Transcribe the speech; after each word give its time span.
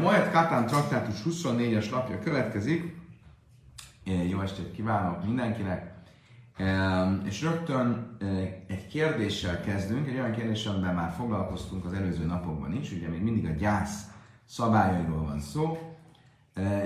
Majd 0.00 0.30
Katán 0.30 0.66
traktátus 0.66 1.22
24-es 1.30 1.90
lapja 1.90 2.18
következik. 2.18 2.96
Jó 4.28 4.40
estét 4.40 4.72
kívánok 4.72 5.24
mindenkinek! 5.24 5.94
És 7.24 7.42
rögtön 7.42 8.16
egy 8.66 8.86
kérdéssel 8.86 9.60
kezdünk, 9.60 10.08
egy 10.08 10.14
olyan 10.14 10.32
kérdéssel, 10.32 10.72
amiben 10.72 10.94
már 10.94 11.12
foglalkoztunk 11.16 11.84
az 11.84 11.92
előző 11.92 12.24
napokban 12.24 12.76
is, 12.76 12.92
ugye 12.92 13.08
még 13.08 13.22
mindig 13.22 13.44
a 13.44 13.52
gyász 13.52 14.04
szabályairól 14.46 15.24
van 15.24 15.40
szó, 15.40 15.78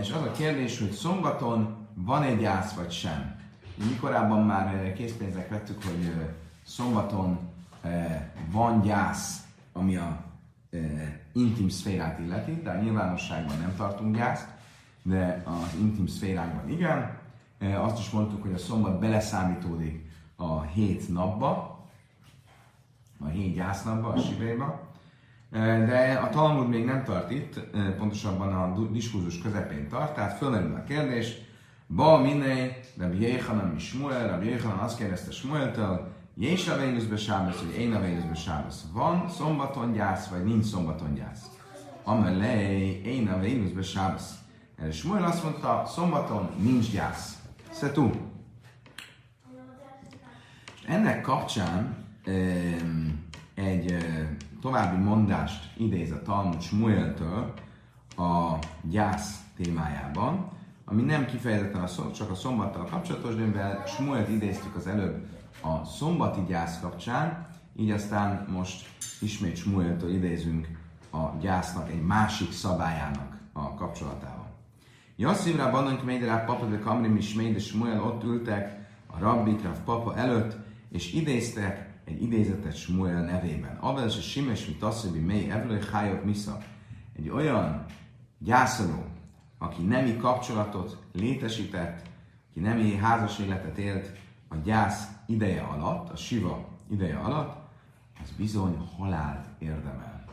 és 0.00 0.10
az 0.10 0.22
a 0.22 0.32
kérdés, 0.32 0.78
hogy 0.78 0.90
szombaton 0.90 1.86
van 1.94 2.22
egy 2.22 2.38
gyász 2.38 2.74
vagy 2.74 2.90
sem. 2.90 3.36
Mi 3.76 3.96
korábban 4.00 4.46
már 4.46 4.92
készpénzek 4.92 5.48
vettük, 5.48 5.82
hogy 5.82 6.12
szombaton 6.64 7.38
van 8.50 8.80
gyász, 8.80 9.46
ami 9.72 9.96
a 9.96 10.24
intim 11.34 11.68
szférát 11.68 12.18
illeti, 12.18 12.60
de 12.62 12.70
a 12.70 12.80
nyilvánosságban 12.80 13.58
nem 13.58 13.74
tartunk 13.76 14.16
gyászt, 14.16 14.48
de 15.02 15.42
az 15.44 15.74
intim 15.80 16.06
szférákban 16.06 16.68
igen. 16.70 17.18
Azt 17.76 17.98
is 17.98 18.10
mondtuk, 18.10 18.42
hogy 18.42 18.52
a 18.52 18.58
szombat 18.58 19.00
beleszámítódik 19.00 20.10
a 20.36 20.62
hét 20.62 21.08
napba, 21.08 21.78
a 23.18 23.26
hét 23.26 23.54
gyásznapba, 23.54 24.08
a 24.08 24.18
sivéba, 24.18 24.92
de 25.86 26.20
a 26.22 26.28
Talmud 26.28 26.68
még 26.68 26.84
nem 26.84 27.04
tart 27.04 27.30
itt, 27.30 27.60
pontosabban 27.98 28.54
a 28.54 28.88
diskurzus 28.90 29.38
közepén 29.38 29.88
tart, 29.88 30.14
tehát 30.14 30.36
fölmerül 30.36 30.74
a 30.74 30.84
kérdés, 30.84 31.34
Ba 31.86 32.18
minél, 32.18 32.72
Rabbi 32.98 33.20
Jéhanan 33.20 33.74
is 33.76 33.88
Smuel, 33.88 34.28
Rabbi 34.28 34.46
Jéhanan 34.46 34.78
azt 34.78 34.98
kérdezte 34.98 35.30
Smueltől, 35.30 36.13
Jés 36.36 36.68
a 36.68 36.76
Vénuszbe 36.76 37.16
sábasz, 37.16 37.60
vagy 37.60 37.80
én 37.80 37.94
a 37.94 38.00
Vénuszbe 38.00 38.34
sábasz. 38.34 38.84
Van 38.92 39.28
szombaton 39.28 39.92
gyász, 39.92 40.28
vagy 40.28 40.44
nincs 40.44 40.64
szombaton 40.64 41.14
gyász? 41.14 41.50
Amelej, 42.04 43.00
én 43.04 43.28
a 43.28 43.38
Vénuszbe 43.38 43.82
sábasz. 43.82 44.38
Erre 44.76 44.92
Smuel 44.92 45.24
azt 45.24 45.42
mondta, 45.42 45.84
szombaton 45.86 46.50
nincs 46.58 46.90
gyász. 46.90 47.42
Szetú. 47.70 48.10
Ennek 50.86 51.20
kapcsán 51.20 51.96
egy 53.54 53.96
további 54.60 55.02
mondást 55.02 55.76
idéz 55.76 56.10
a 56.10 56.22
Talmud 56.22 56.60
Smueltől 56.60 57.52
a 58.16 58.58
gyász 58.82 59.40
témájában, 59.56 60.50
ami 60.84 61.02
nem 61.02 61.26
kifejezetten 61.26 61.82
a 61.82 61.86
szom, 61.86 62.12
csak 62.12 62.30
a 62.30 62.34
szombattal 62.34 62.84
kapcsolatos, 62.84 63.34
de 63.34 63.44
mivel 63.44 63.82
Smuelt 63.86 64.28
idéztük 64.28 64.76
az 64.76 64.86
előbb 64.86 65.26
a 65.62 65.84
szombati 65.84 66.40
gyász 66.46 66.80
kapcsán, 66.80 67.46
így 67.76 67.90
aztán 67.90 68.46
most 68.48 68.88
ismét 69.20 69.56
Smueltől 69.56 70.10
idézünk 70.10 70.68
a 71.10 71.36
gyásznak 71.40 71.90
egy 71.90 72.02
másik 72.02 72.52
szabályának 72.52 73.38
a 73.52 73.74
kapcsolatával. 73.74 74.52
Jasszivra 75.16 75.70
Banank 75.70 76.04
Meiderá 76.04 76.36
Papa 76.44 76.66
de 76.66 76.78
Kamrim 76.78 77.16
is 77.16 77.34
de 77.34 77.58
Smuel 77.58 78.02
ott 78.02 78.24
ültek 78.24 78.86
a 79.06 79.18
Rabbi 79.18 79.56
Rav 79.62 79.78
Papa 79.84 80.16
előtt, 80.16 80.56
és 80.90 81.12
idéztek 81.12 81.92
egy 82.04 82.22
idézetet 82.22 82.76
Smuel 82.76 83.24
nevében. 83.24 83.76
Avel 83.80 84.08
se 84.08 84.20
Simes, 84.20 84.66
mint 84.66 84.82
Asszibi, 84.82 85.18
mely 85.18 85.50
Evlői 85.50 85.80
Hájok 85.92 86.24
Misza. 86.24 86.58
Egy 87.16 87.28
olyan 87.28 87.84
gyászoló, 88.38 89.04
aki 89.64 89.82
nemi 89.82 90.16
kapcsolatot 90.16 90.96
létesített, 91.12 92.06
aki 92.50 92.60
nemi 92.60 92.96
házas 92.96 93.38
életet 93.38 93.78
élt 93.78 94.12
a 94.48 94.54
gyász 94.64 95.08
ideje 95.26 95.62
alatt, 95.62 96.10
a 96.10 96.16
siva 96.16 96.68
ideje 96.90 97.16
alatt, 97.16 97.56
az 98.22 98.30
bizony 98.36 98.76
halált 98.96 99.46
érdemel. 99.58 100.24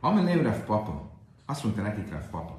Amely 0.00 0.42
Rev 0.42 0.64
papa, 0.64 1.10
azt 1.46 1.64
mondta 1.64 1.82
nekik 1.82 2.10
Rev 2.10 2.24
papa, 2.30 2.58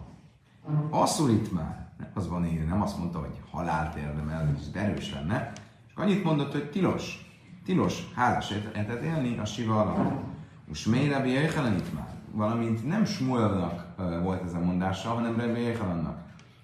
itt 1.30 1.52
már, 1.52 1.90
az 2.14 2.28
van 2.28 2.46
írva, 2.46 2.70
nem 2.70 2.82
azt 2.82 2.98
mondta, 2.98 3.20
hogy 3.20 3.42
halált 3.52 3.96
érdemel, 3.96 4.56
ez 4.60 4.70
erős 4.74 5.14
lenne, 5.14 5.52
csak 5.88 6.00
annyit 6.00 6.24
mondott, 6.24 6.52
hogy 6.52 6.70
tilos, 6.70 7.32
tilos 7.66 8.12
házas 8.16 8.52
életet 8.52 9.02
élni 9.02 9.38
a 9.38 9.46
siva 9.46 9.82
alatt. 9.82 10.24
Most 10.68 10.86
miért 10.86 11.14
Rabbi 11.14 11.34
itt 11.78 11.94
már? 11.94 12.16
Valamint 12.32 12.88
nem 12.88 13.06
Smuelnak 13.06 13.91
volt 14.24 14.44
ez 14.44 14.54
a 14.54 14.60
mondása, 14.60 15.10
hanem 15.10 15.40
Rabbi 15.40 15.62
Yechalannak. 15.62 16.20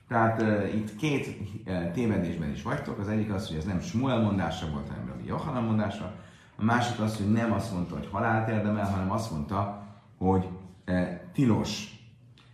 Tehát 0.08 0.42
itt 0.74 0.96
két 0.96 1.38
tévedésben 1.94 2.52
is 2.52 2.64
vagytok. 2.64 3.00
Az 3.00 3.08
egyik 3.08 3.34
az, 3.34 3.48
hogy 3.48 3.58
ez 3.58 3.64
nem 3.64 3.80
Smuel 3.80 4.22
mondása 4.22 4.70
volt, 4.72 4.90
hanem 4.90 5.08
Rabbi 5.08 5.28
Yochanan 5.28 5.64
mondása. 5.64 6.14
A 6.56 6.64
másik 6.64 7.00
az, 7.00 7.18
hogy 7.18 7.32
nem 7.32 7.52
azt 7.52 7.74
mondta, 7.74 7.96
hogy 7.96 8.08
halált 8.12 8.50
érdemel, 8.50 8.92
hanem 8.92 9.12
azt 9.12 9.32
mondta, 9.32 9.84
hogy 10.18 10.48
uh, 10.88 11.08
tilos. 11.34 11.96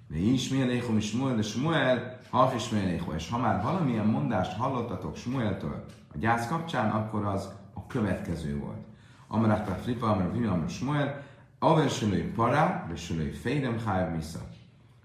De 0.08 0.18
is 0.18 0.50
Méléchom 0.50 0.98
is 0.98 1.08
Smuel, 1.08 1.36
de 1.36 1.42
Smuel, 1.42 2.20
ha 2.30 2.52
is 2.56 2.70
és 3.16 3.30
ha 3.30 3.38
már 3.38 3.64
valamilyen 3.64 4.06
mondást 4.06 4.58
hallottatok 4.58 5.16
Smueltől 5.16 5.86
a 6.14 6.18
gyász 6.18 6.48
kapcsán, 6.48 6.92
akkor 6.92 7.26
az 7.26 7.50
a 7.74 7.88
következő 7.88 8.60
volt. 8.60 8.86
Amarát 9.28 9.82
Fripa, 9.82 10.08
Amar 10.08 10.32
Vima, 10.32 10.52
Amar 10.52 10.70
Smuel, 10.70 11.24
Aver 11.60 11.90
Sölői 11.90 12.22
Pará, 12.22 12.86
de 12.90 12.96
Sölői 12.96 13.32
Fédem 13.32 13.80
Hájv 13.86 14.16
Misza. 14.16 14.40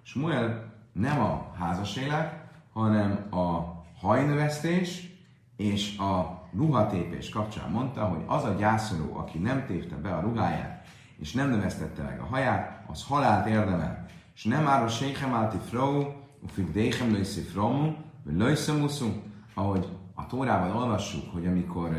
Smuel 0.08 0.72
nem 0.92 1.20
a 1.20 1.54
házas 1.58 1.96
élet, 1.96 2.44
hanem 2.72 3.26
a 3.30 3.60
hajnövesztés 4.00 5.08
és 5.56 5.98
a 5.98 6.42
ruhatépés 6.56 7.28
kapcsán 7.28 7.70
mondta, 7.70 8.04
hogy 8.04 8.22
az 8.26 8.44
a 8.44 8.54
gyászoló, 8.58 9.16
aki 9.16 9.38
nem 9.38 9.66
tépte 9.66 9.96
be 9.96 10.14
a 10.14 10.20
ruháját, 10.20 10.86
és 11.18 11.32
nem 11.32 11.50
növesztette 11.50 12.02
meg 12.02 12.20
a 12.20 12.24
haját, 12.24 12.84
az 12.86 13.04
halált 13.04 13.46
érdemel. 13.46 14.06
És 14.34 14.44
nem 14.44 14.66
áll 14.66 14.84
a 14.84 14.88
séchem 14.88 15.34
álti 15.34 15.56
frau, 15.56 16.04
ufik 16.42 16.70
déchem 16.70 17.12
lőszi 17.12 17.40
fromu, 17.40 17.92
vagy 18.24 18.36
lőszemuszu, 18.36 19.08
ahogy 19.54 19.88
a 20.14 20.26
Tórában 20.26 20.76
olvassuk, 20.76 21.32
hogy 21.32 21.46
amikor 21.46 21.96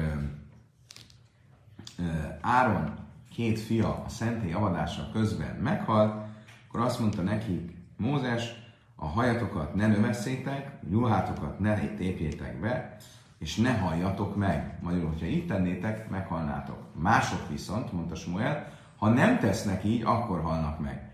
Áron 2.42 2.94
két 3.34 3.60
fia 3.60 4.04
a 4.06 4.10
szentély 4.10 4.54
avadása 4.54 5.10
közben 5.14 5.56
meghalt, 5.56 6.28
akkor 6.68 6.80
azt 6.80 7.00
mondta 7.00 7.22
nekik 7.22 7.78
Mózes, 8.00 8.54
a 8.96 9.06
hajatokat 9.06 9.76
ne 9.76 9.88
növesszétek, 9.88 10.72
juhátokat 10.90 11.60
ne 11.60 11.80
tépjétek 11.80 12.60
be, 12.60 12.98
és 13.40 13.56
ne 13.56 13.78
halljatok 13.78 14.36
meg. 14.36 14.80
Magyarul, 14.82 15.08
hogyha 15.08 15.26
így 15.26 15.48
tennétek, 15.48 16.10
meghalnátok. 16.10 16.78
Mások 16.96 17.50
viszont, 17.50 17.92
mondta 17.92 18.16
Smuel, 18.16 18.72
ha 18.98 19.10
nem 19.10 19.40
tesznek 19.40 19.84
így, 19.84 20.04
akkor 20.04 20.42
halnak 20.42 20.80
meg. 20.80 21.12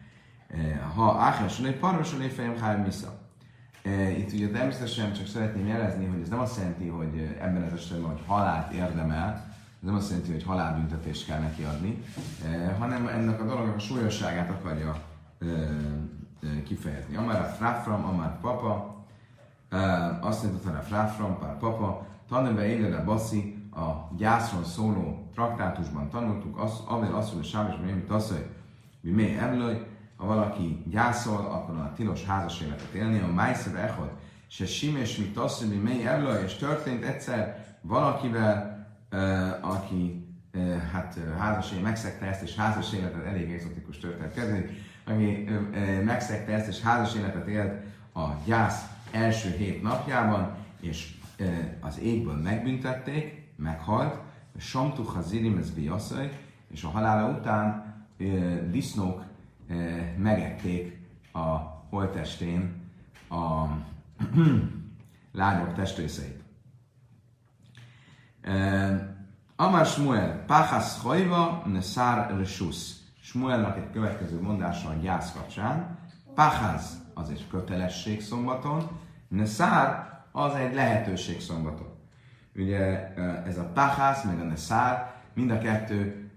Eh, 0.48 0.80
ha 0.96 1.18
Áhesülé, 1.20 1.72
Parvasülé 1.72 2.28
fejem 2.28 2.58
Háj 2.58 2.82
Misza. 2.82 3.20
Eh, 3.84 4.20
itt 4.20 4.34
ugye 4.34 4.50
természetesen 4.50 5.14
csak 5.14 5.28
szeretném 5.28 5.68
jelezni, 5.68 6.06
hogy 6.06 6.22
ez 6.22 6.30
nem 6.30 6.40
azt 6.40 6.58
jelenti, 6.58 6.88
hogy 6.88 7.36
ebben 7.42 7.64
az 7.64 7.74
esetben, 7.74 8.12
hogy 8.12 8.24
halált 8.26 8.74
érdemel, 8.74 9.54
ez 9.82 9.88
nem 9.88 9.96
azt 9.96 10.10
jelenti, 10.10 10.32
hogy 10.32 10.44
halálbüntetést 10.44 11.26
kell 11.26 11.40
neki 11.40 11.64
adni, 11.64 12.04
eh, 12.46 12.76
hanem 12.80 13.08
ennek 13.08 13.42
a 13.42 13.46
dolognak 13.46 13.76
a 13.76 13.80
súlyosságát 13.80 14.50
akarja 14.50 15.14
kifejezni. 16.66 17.16
Amár 17.16 17.42
a 17.42 17.44
frafram, 17.44 18.06
amár 18.06 18.40
papa, 18.40 18.96
azt 20.22 20.44
mondta, 20.44 20.70
a 20.70 20.82
frafram, 20.82 21.40
pár 21.40 21.58
papa, 21.58 22.08
tanulva 22.28 22.64
élele 22.64 23.04
baszi, 23.04 23.56
a 23.76 24.16
gyászról 24.18 24.64
szóló 24.64 25.30
traktátusban 25.34 26.10
tanultuk, 26.10 26.60
az, 26.60 26.84
amivel 26.88 27.16
azt 27.16 27.34
mondja, 27.34 27.50
sávos, 27.50 27.76
hogy 27.76 28.04
azt, 28.08 28.32
hogy 28.32 28.50
mi 29.02 29.12
mély 29.12 29.38
emlőj, 29.38 29.78
ha 30.16 30.26
valaki 30.26 30.84
gyászol, 30.90 31.46
akkor 31.46 31.76
a 31.76 31.94
tilos 31.96 32.26
házas 32.26 32.62
életet 32.62 32.94
élni, 32.94 33.20
a 33.20 33.34
májszer 33.34 33.76
echod, 33.76 34.12
se 34.48 34.66
simés, 34.66 35.18
mit 35.18 35.38
azt, 35.38 35.60
hogy 35.60 35.70
mi 35.70 35.76
mély 35.76 36.08
emlőj, 36.08 36.44
és 36.44 36.56
történt 36.56 37.04
egyszer 37.04 37.66
valakivel, 37.82 38.88
aki 39.62 40.26
hát 40.92 41.20
házaség 41.38 41.82
megszegte 41.82 42.26
ezt, 42.26 42.42
és 42.42 42.56
házas 42.56 42.94
életet, 42.94 43.26
elég 43.26 43.52
exotikus 43.52 43.98
történet 43.98 44.34
kezdődik, 44.34 44.70
aki 45.06 45.50
megszegte 46.04 46.54
ezt, 46.54 46.68
és 46.68 46.82
házas 46.82 47.16
életet 47.16 47.48
élt 47.48 47.84
a 48.14 48.26
gyász 48.46 48.86
első 49.12 49.50
hét 49.50 49.82
napjában, 49.82 50.56
és 50.80 51.14
az 51.80 52.00
égből 52.00 52.36
megbüntették, 52.36 53.44
meghalt, 53.56 54.20
Samtucha 54.58 55.22
zirim 55.22 55.58
ez 55.58 55.74
és 56.68 56.84
a 56.84 56.90
halála 56.90 57.38
után 57.38 57.94
disznók 58.72 59.24
megették 60.18 61.00
a 61.32 61.56
holtestén 61.90 62.84
a 63.30 63.66
lányok 65.32 65.74
testrészeit. 65.74 66.44
Amar 69.56 69.86
Shmuel, 69.86 70.44
Pachas 70.46 71.00
Hajva, 71.02 71.64
Nesár 71.66 72.38
Resus. 72.38 73.04
Shmuelnak 73.26 73.78
egy 73.78 73.90
következő 73.94 74.42
mondása 74.42 74.90
a 74.90 74.94
gyász 75.02 75.34
kapcsán. 75.34 75.98
Pachas 76.36 76.84
az 77.14 77.30
egy 77.30 77.48
kötelesség 77.48 78.22
szombaton, 78.22 78.90
Nesár 79.28 80.10
az 80.32 80.54
egy 80.54 80.74
lehetőség 80.74 81.42
szombaton. 81.42 81.88
Ugye 82.56 83.14
ez 83.46 83.58
a 83.58 83.64
Pachas 83.74 84.24
meg 84.24 84.40
a 84.40 84.44
Nesár 84.44 85.14
mind 85.34 85.52
a 85.52 85.58
kettő 85.58 86.30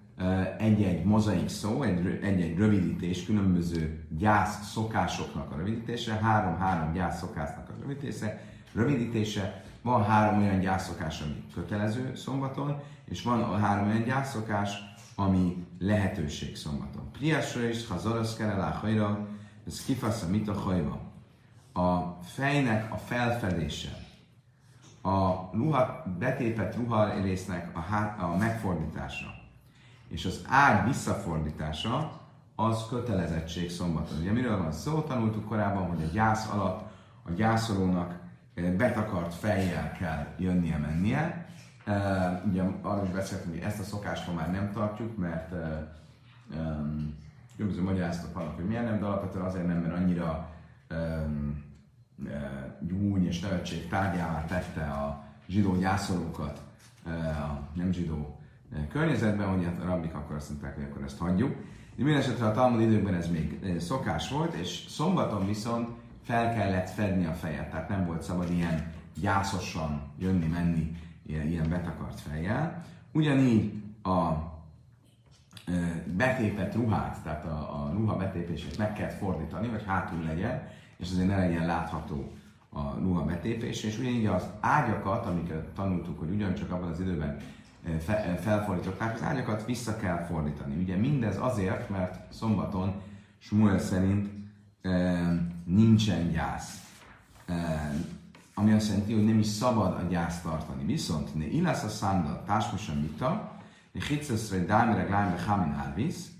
egy-egy 0.58 1.04
mozaik 1.04 1.48
szó, 1.48 1.82
egy-egy 1.82 2.56
rövidítés, 2.56 3.24
különböző 3.24 4.06
gyász 4.18 4.70
szokásoknak 4.70 5.52
a 5.52 5.56
rövidítése, 5.56 6.12
három-három 6.12 6.92
gyász 6.92 7.18
szokásnak 7.18 7.68
a 7.68 7.72
rövidítése, 7.80 8.40
rövidítése, 8.74 9.62
van 9.82 10.04
három 10.04 10.40
olyan 10.40 10.60
gyászszokás, 10.60 11.20
ami 11.20 11.44
kötelező 11.54 12.14
szombaton, 12.14 12.80
és 13.04 13.22
van 13.22 13.60
három 13.60 13.88
olyan 13.88 14.02
gyászszokás, 14.02 14.96
ami 15.20 15.66
lehetőség 15.78 16.56
szombaton. 16.56 17.10
Priásra 17.12 17.62
is, 17.68 17.86
ha 17.86 17.98
zarasz 17.98 18.36
kerelá 18.36 18.70
hajra, 18.70 19.26
ez 19.66 19.84
kifasz 19.84 20.22
a 20.22 20.28
mit 20.28 20.48
a 20.48 20.52
hajva. 20.52 21.00
A 21.72 22.18
fejnek 22.22 22.92
a 22.92 22.96
felfedése, 22.96 23.88
a 25.02 25.50
ruha, 25.52 26.04
betépet 26.18 26.76
ruharésznek 26.76 27.76
a, 27.76 27.80
hát, 27.80 28.20
a 28.20 28.36
megfordítása, 28.36 29.26
és 30.08 30.24
az 30.24 30.44
ágy 30.48 30.86
visszafordítása, 30.86 32.20
az 32.56 32.86
kötelezettség 32.88 33.70
szombaton. 33.70 34.18
Ugye 34.20 34.32
miről 34.32 34.58
van 34.58 34.72
szó? 34.72 35.00
Tanultuk 35.00 35.44
korábban, 35.48 35.88
hogy 35.88 36.02
a 36.02 36.12
gyász 36.12 36.50
alatt 36.50 36.90
a 37.22 37.30
gyászolónak 37.30 38.18
eh, 38.54 38.72
betakart 38.72 39.34
fejjel 39.34 39.92
kell 39.92 40.26
jönnie, 40.38 40.76
mennie. 40.76 41.37
Uh, 41.88 42.50
ugye 42.50 42.62
arról 42.82 43.04
is 43.04 43.10
beszéltünk, 43.10 43.54
hogy 43.54 43.62
ezt 43.62 43.80
a 43.80 43.82
szokást 43.82 44.26
ma 44.26 44.32
már 44.32 44.50
nem 44.50 44.72
tartjuk, 44.72 45.16
mert 45.16 45.52
uh, 45.52 45.58
um, 46.60 47.14
különböző 47.56 47.82
magyarázatok 47.82 48.34
vannak, 48.34 48.54
hogy 48.54 48.64
miért 48.64 48.84
nem, 48.84 48.98
de 48.98 49.04
alapvetően 49.04 49.44
azért 49.44 49.66
nem, 49.66 49.76
mert 49.76 49.94
annyira 49.94 50.48
um, 50.90 51.64
uh, 52.24 52.30
gyúny 52.80 53.26
és 53.26 53.40
nevetség 53.40 53.88
tárgyává 53.88 54.44
tette 54.44 54.82
a 54.84 55.24
zsidó 55.46 55.76
gyászolókat, 55.76 56.60
a 57.04 57.68
nem 57.74 57.92
zsidó 57.92 58.38
környezetben, 58.88 59.48
hogy 59.48 59.64
a 59.64 59.84
rabbik 59.84 60.14
akkor 60.14 60.36
azt 60.36 60.48
mondták, 60.48 60.74
hogy 60.74 60.84
akkor 60.84 61.02
ezt 61.02 61.18
hagyjuk. 61.18 61.56
Mindenesetre 61.96 62.46
a 62.46 62.52
Talmud 62.52 62.80
időkben 62.80 63.14
ez 63.14 63.30
még 63.30 63.76
szokás 63.78 64.30
volt, 64.30 64.54
és 64.54 64.84
szombaton 64.88 65.46
viszont 65.46 65.88
fel 66.22 66.54
kellett 66.54 66.90
fedni 66.90 67.26
a 67.26 67.32
fejet, 67.32 67.70
tehát 67.70 67.88
nem 67.88 68.06
volt 68.06 68.22
szabad 68.22 68.50
ilyen 68.50 68.92
gyászosan 69.20 70.02
jönni-menni 70.18 70.96
ilyen, 71.28 71.46
ilyen 71.46 71.68
betakart 71.68 72.20
fejjel. 72.20 72.84
Ugyanígy 73.12 73.82
a 74.02 74.32
betépett 76.16 76.74
ruhát, 76.74 77.22
tehát 77.22 77.44
a, 77.44 77.84
a 77.84 77.90
ruha 77.92 78.16
betépését 78.16 78.78
meg 78.78 78.92
kellett 78.92 79.18
fordítani, 79.18 79.68
vagy 79.68 79.84
hátul 79.86 80.22
legyen, 80.22 80.68
és 80.96 81.10
azért 81.10 81.28
ne 81.28 81.36
legyen 81.36 81.66
látható 81.66 82.32
a 82.68 82.98
ruha 82.98 83.24
betépés, 83.24 83.82
és 83.82 83.98
ugyanígy 83.98 84.26
az 84.26 84.46
ágyakat, 84.60 85.26
amiket 85.26 85.68
tanultuk, 85.68 86.18
hogy 86.18 86.30
ugyancsak 86.30 86.72
abban 86.72 86.88
az 86.88 87.00
időben 87.00 87.40
felfordították, 88.40 89.14
az 89.14 89.22
ágyakat 89.22 89.66
vissza 89.66 89.96
kell 89.96 90.24
fordítani. 90.24 90.82
Ugye 90.82 90.96
mindez 90.96 91.38
azért, 91.40 91.88
mert 91.88 92.32
szombaton 92.32 92.94
Smuel 93.38 93.78
szerint 93.78 94.28
e, 94.82 94.90
nincsen 95.64 96.30
gyász. 96.30 96.86
E, 97.46 97.94
ami 98.58 98.72
azt 98.72 98.88
jelenti, 98.88 99.12
hogy 99.12 99.24
nem 99.24 99.38
is 99.38 99.46
szabad 99.46 99.92
a 99.92 100.02
gyászt 100.10 100.42
tartani. 100.42 100.84
Viszont 100.84 101.34
ne 101.34 101.46
ilász 101.46 101.84
a 101.84 101.88
szánda 101.88 102.42
tásmosan 102.46 102.96
mita, 102.96 103.52
ne 103.92 104.04
hitzeszre 104.04 104.64
dámire 104.64 105.02
glájme 105.02 105.42
hamin 105.46 105.72
álvisz, 105.72 106.30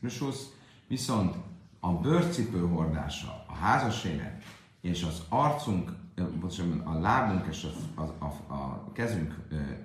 viszont 0.86 1.34
a 1.80 1.92
bőrcipő 1.92 2.66
hordása, 2.66 3.44
a 3.46 3.54
házas 3.54 4.04
élet 4.04 4.42
és 4.80 5.02
az 5.02 5.22
arcunk 5.28 5.92
bocsánat, 6.40 6.86
a 6.86 6.98
lábunk 6.98 7.46
és 7.50 7.66
a, 7.94 8.00
a, 8.02 8.24
a, 8.24 8.54
a 8.54 8.92
kezünk 8.92 9.36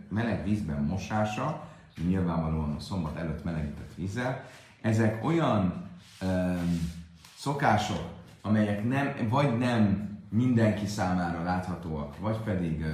meleg 0.09 0.43
vízben 0.43 0.83
mosása, 0.83 1.67
nyilvánvalóan 2.07 2.75
a 2.75 2.79
szombat 2.79 3.17
előtt 3.17 3.43
melegített 3.43 3.93
vízzel, 3.95 4.43
ezek 4.81 5.25
olyan 5.25 5.89
um, 6.21 6.91
szokások, 7.37 8.03
amelyek 8.41 8.87
nem, 8.87 9.27
vagy 9.29 9.57
nem 9.57 10.12
mindenki 10.33 10.85
számára 10.85 11.43
láthatóak, 11.43 12.19
vagy 12.19 12.37
pedig 12.37 12.85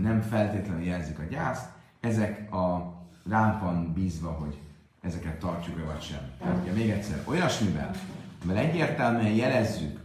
nem 0.00 0.20
feltétlenül 0.20 0.84
jelzik 0.84 1.18
a 1.18 1.22
gyászt, 1.22 1.68
ezek 2.00 2.52
a 2.54 2.94
rámpan 3.28 3.92
bízva, 3.92 4.30
hogy 4.30 4.58
ezeket 5.00 5.38
tartjuk-e 5.38 5.84
vagy 5.84 6.00
sem. 6.00 6.30
Tehát 6.38 6.62
ugye 6.62 6.72
még 6.72 6.90
egyszer, 6.90 7.22
olyasmivel, 7.24 7.90
amivel 8.42 8.62
egyértelműen 8.62 9.32
jelezzük, 9.32 10.00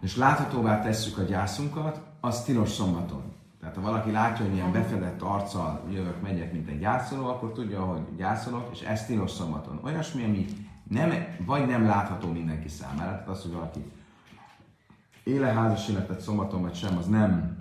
és 0.00 0.16
láthatóvá 0.16 0.80
tesszük 0.80 1.18
a 1.18 1.22
gyászunkat, 1.22 2.00
az 2.20 2.42
tilos 2.42 2.70
szombaton. 2.70 3.22
Tehát 3.60 3.74
ha 3.74 3.80
valaki 3.80 4.10
látja, 4.10 4.44
hogy 4.44 4.54
ilyen 4.54 4.72
befedett 4.72 5.22
arccal 5.22 5.82
jövök, 5.92 6.22
megyek, 6.22 6.52
mint 6.52 6.68
egy 6.68 6.78
gyászoló, 6.78 7.26
akkor 7.26 7.52
tudja, 7.52 7.80
hogy 7.84 8.16
gyászolok, 8.16 8.68
és 8.72 8.80
ez 8.80 9.06
tilos 9.06 9.30
szombaton. 9.30 9.80
Olyasmi, 9.84 10.24
ami 10.24 10.46
nem, 10.88 11.12
vagy 11.46 11.66
nem 11.66 11.86
látható 11.86 12.32
mindenki 12.32 12.68
számára, 12.68 13.10
tehát 13.10 13.28
az, 13.28 13.42
hogy 13.42 13.52
valaki 13.52 13.92
éle 15.28 15.46
házas 15.46 15.88
életet 15.88 16.20
szombaton, 16.20 16.62
vagy 16.62 16.74
sem, 16.74 16.96
az 16.96 17.06
nem 17.06 17.56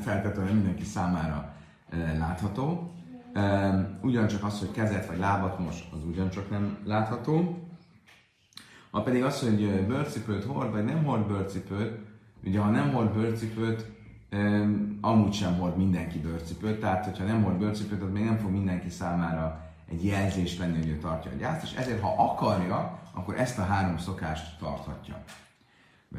feltétlenül 0.00 0.52
mindenki 0.52 0.84
számára 0.84 1.54
e, 1.90 2.18
látható. 2.18 2.92
E, 3.32 3.98
ugyancsak 4.02 4.44
az, 4.44 4.58
hogy 4.58 4.70
kezet 4.70 5.06
vagy 5.06 5.18
lábat 5.18 5.58
most, 5.58 5.92
az 5.92 6.04
ugyancsak 6.04 6.50
nem 6.50 6.78
látható. 6.84 7.58
Ha 8.90 9.02
pedig 9.02 9.22
az, 9.22 9.40
hogy 9.40 9.86
bőrcipőt 9.86 10.44
hord, 10.44 10.72
vagy 10.72 10.84
nem 10.84 11.04
hord 11.04 11.26
bőrcipőt, 11.26 11.98
ugye 12.44 12.60
ha 12.60 12.70
nem 12.70 12.92
hord 12.92 13.12
bőrcipőt, 13.12 13.86
um, 14.32 14.98
amúgy 15.00 15.32
sem 15.32 15.58
hord 15.58 15.76
mindenki 15.76 16.18
bőrcipőt, 16.18 16.80
tehát 16.80 17.04
hogyha 17.04 17.24
nem 17.24 17.42
hord 17.42 17.56
bőrcipőt, 17.56 18.02
az 18.02 18.10
még 18.12 18.24
nem 18.24 18.38
fog 18.38 18.50
mindenki 18.50 18.88
számára 18.88 19.66
egy 19.90 20.04
jelzés 20.04 20.58
lenni, 20.58 20.76
hogy 20.76 20.88
ő 20.88 20.98
tartja 20.98 21.30
a 21.30 21.34
gyászt, 21.34 21.62
és 21.62 21.74
ezért 21.74 22.00
ha 22.00 22.14
akarja, 22.18 23.00
akkor 23.14 23.38
ezt 23.38 23.58
a 23.58 23.62
három 23.64 23.98
szokást 23.98 24.58
tarthatja. 24.58 25.24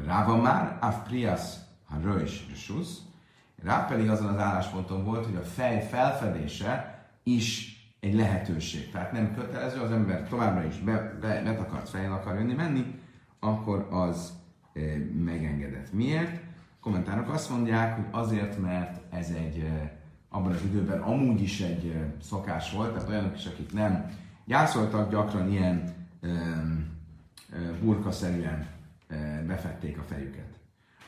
Rá 0.06 0.24
van 0.24 0.40
már, 0.40 0.78
af 0.80 1.02
prias 1.02 1.40
ha 1.84 1.98
röjs 2.02 2.46
susz, 2.54 2.98
rá 3.62 3.86
pedig 3.86 4.08
azon 4.08 4.28
az 4.28 4.38
állásponton 4.38 5.04
volt, 5.04 5.24
hogy 5.24 5.36
a 5.36 5.42
fej 5.42 5.88
felfedése 5.88 7.04
is 7.22 7.74
egy 8.00 8.14
lehetőség. 8.14 8.90
Tehát 8.90 9.12
nem 9.12 9.34
kötelező, 9.34 9.80
az 9.80 9.90
ember 9.90 10.28
továbbra 10.28 10.64
is 10.64 10.78
be, 10.78 11.18
be, 11.20 11.42
betakart 11.42 11.88
fejjel 11.88 12.12
akar 12.12 12.34
jönni, 12.34 12.54
menni, 12.54 13.00
akkor 13.40 13.88
az 13.90 14.32
e, 14.74 14.80
megengedett. 15.24 15.92
Miért? 15.92 16.34
A 16.52 16.80
kommentárok 16.80 17.28
azt 17.28 17.50
mondják, 17.50 17.96
hogy 17.96 18.04
azért, 18.10 18.60
mert 18.60 19.14
ez 19.14 19.30
egy 19.30 19.58
e, 19.58 19.98
abban 20.28 20.52
az 20.52 20.62
időben 20.62 21.00
amúgy 21.00 21.42
is 21.42 21.60
egy 21.60 21.86
e, 21.86 22.14
szokás 22.22 22.72
volt, 22.72 22.92
tehát 22.92 23.08
olyanok 23.08 23.36
is, 23.36 23.46
akik 23.46 23.72
nem 23.72 24.10
gyászoltak, 24.44 25.10
gyakran 25.10 25.50
ilyen 25.50 25.94
e, 26.22 26.28
e, 26.28 26.32
burkaszerűen 27.82 28.66
befették 29.46 29.98
a 29.98 30.02
fejüket. 30.02 30.58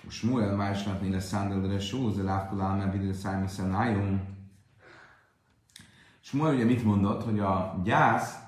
Shmuel 0.08 0.56
másnap, 0.56 1.00
mint 1.00 1.14
a 1.14 1.20
Sandelre 1.20 1.80
Sóz, 1.80 2.16
mert 2.16 2.92
vidő 2.92 3.12
szájmiszen 3.12 3.70
Smuel 6.20 6.54
ugye 6.54 6.64
mit 6.64 6.84
mondott, 6.84 7.24
hogy 7.24 7.38
a 7.38 7.80
gyász 7.84 8.38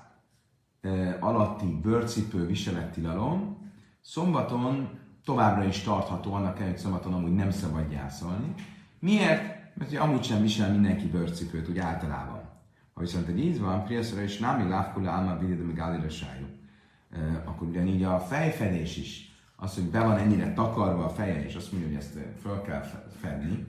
e, 0.81 1.17
alatti 1.19 1.79
bőrcipő 1.81 2.45
viselettilalom 2.45 3.57
szombaton 4.01 4.89
továbbra 5.23 5.63
is 5.63 5.81
tartható, 5.81 6.33
annak 6.33 6.55
kell, 6.55 6.67
hogy 6.67 6.77
szombaton 6.77 7.13
amúgy 7.13 7.33
nem 7.33 7.51
szabad 7.51 7.89
gyászolni. 7.89 8.53
Miért? 8.99 9.43
Mert 9.75 9.89
ugye 9.89 9.99
amúgy 9.99 10.23
sem 10.23 10.41
visel 10.41 10.71
mindenki 10.71 11.07
bőrcipőt, 11.07 11.69
úgy 11.69 11.77
általában. 11.77 12.41
Ha 12.93 13.01
viszont 13.01 13.27
egy 13.27 13.39
íz 13.39 13.59
van, 13.59 13.83
priaszra 13.83 14.21
és 14.21 14.37
námi 14.37 14.69
lávkula 14.69 15.11
álma 15.11 15.37
vidéd, 15.37 15.65
meg 15.65 15.79
állira 15.79 16.09
e, 17.11 17.41
akkor 17.45 17.67
ugyanígy 17.67 18.03
a 18.03 18.19
fejfedés 18.19 18.97
is, 18.97 19.34
az, 19.55 19.73
hogy 19.73 19.83
be 19.83 19.99
van 19.99 20.17
ennyire 20.17 20.53
takarva 20.53 21.05
a 21.05 21.09
feje, 21.09 21.45
és 21.45 21.55
azt 21.55 21.71
mondja, 21.71 21.89
hogy 21.89 21.97
ezt 21.97 22.17
föl 22.41 22.61
kell 22.61 22.83
fedni, 23.19 23.67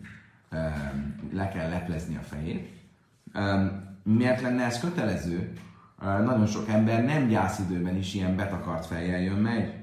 e, 0.50 0.93
le 1.33 1.49
kell 1.49 1.69
leplezni 1.69 2.16
a 2.16 2.23
fejét, 2.23 2.76
Miért 4.02 4.40
lenne 4.40 4.64
ez 4.64 4.81
kötelező? 4.81 5.52
Nagyon 6.00 6.47
sok 6.47 6.69
ember 6.69 7.05
nem 7.05 7.26
gyászidőben 7.28 7.97
is 7.97 8.14
ilyen 8.14 8.37
betakart 8.37 8.87
fejjel 8.87 9.21
jön 9.21 9.38
megy. 9.38 9.75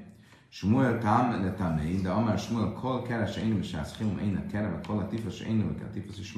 Shmuel 0.48 0.98
tam 0.98 1.42
le 1.42 1.52
tamei, 1.52 2.00
de 2.00 2.10
amár 2.10 2.38
Shmuel 2.38 2.72
kol 2.72 3.02
kerese 3.02 3.40
én 3.40 3.58
is 3.58 3.74
ász 3.74 3.98
én 4.00 4.42
a 4.46 4.50
kereve 4.50 4.80
kol 4.86 4.98
a 4.98 5.08
tifas 5.08 5.40
én 5.40 5.76
a 5.82 5.90
tifas 5.92 6.18
is 6.18 6.36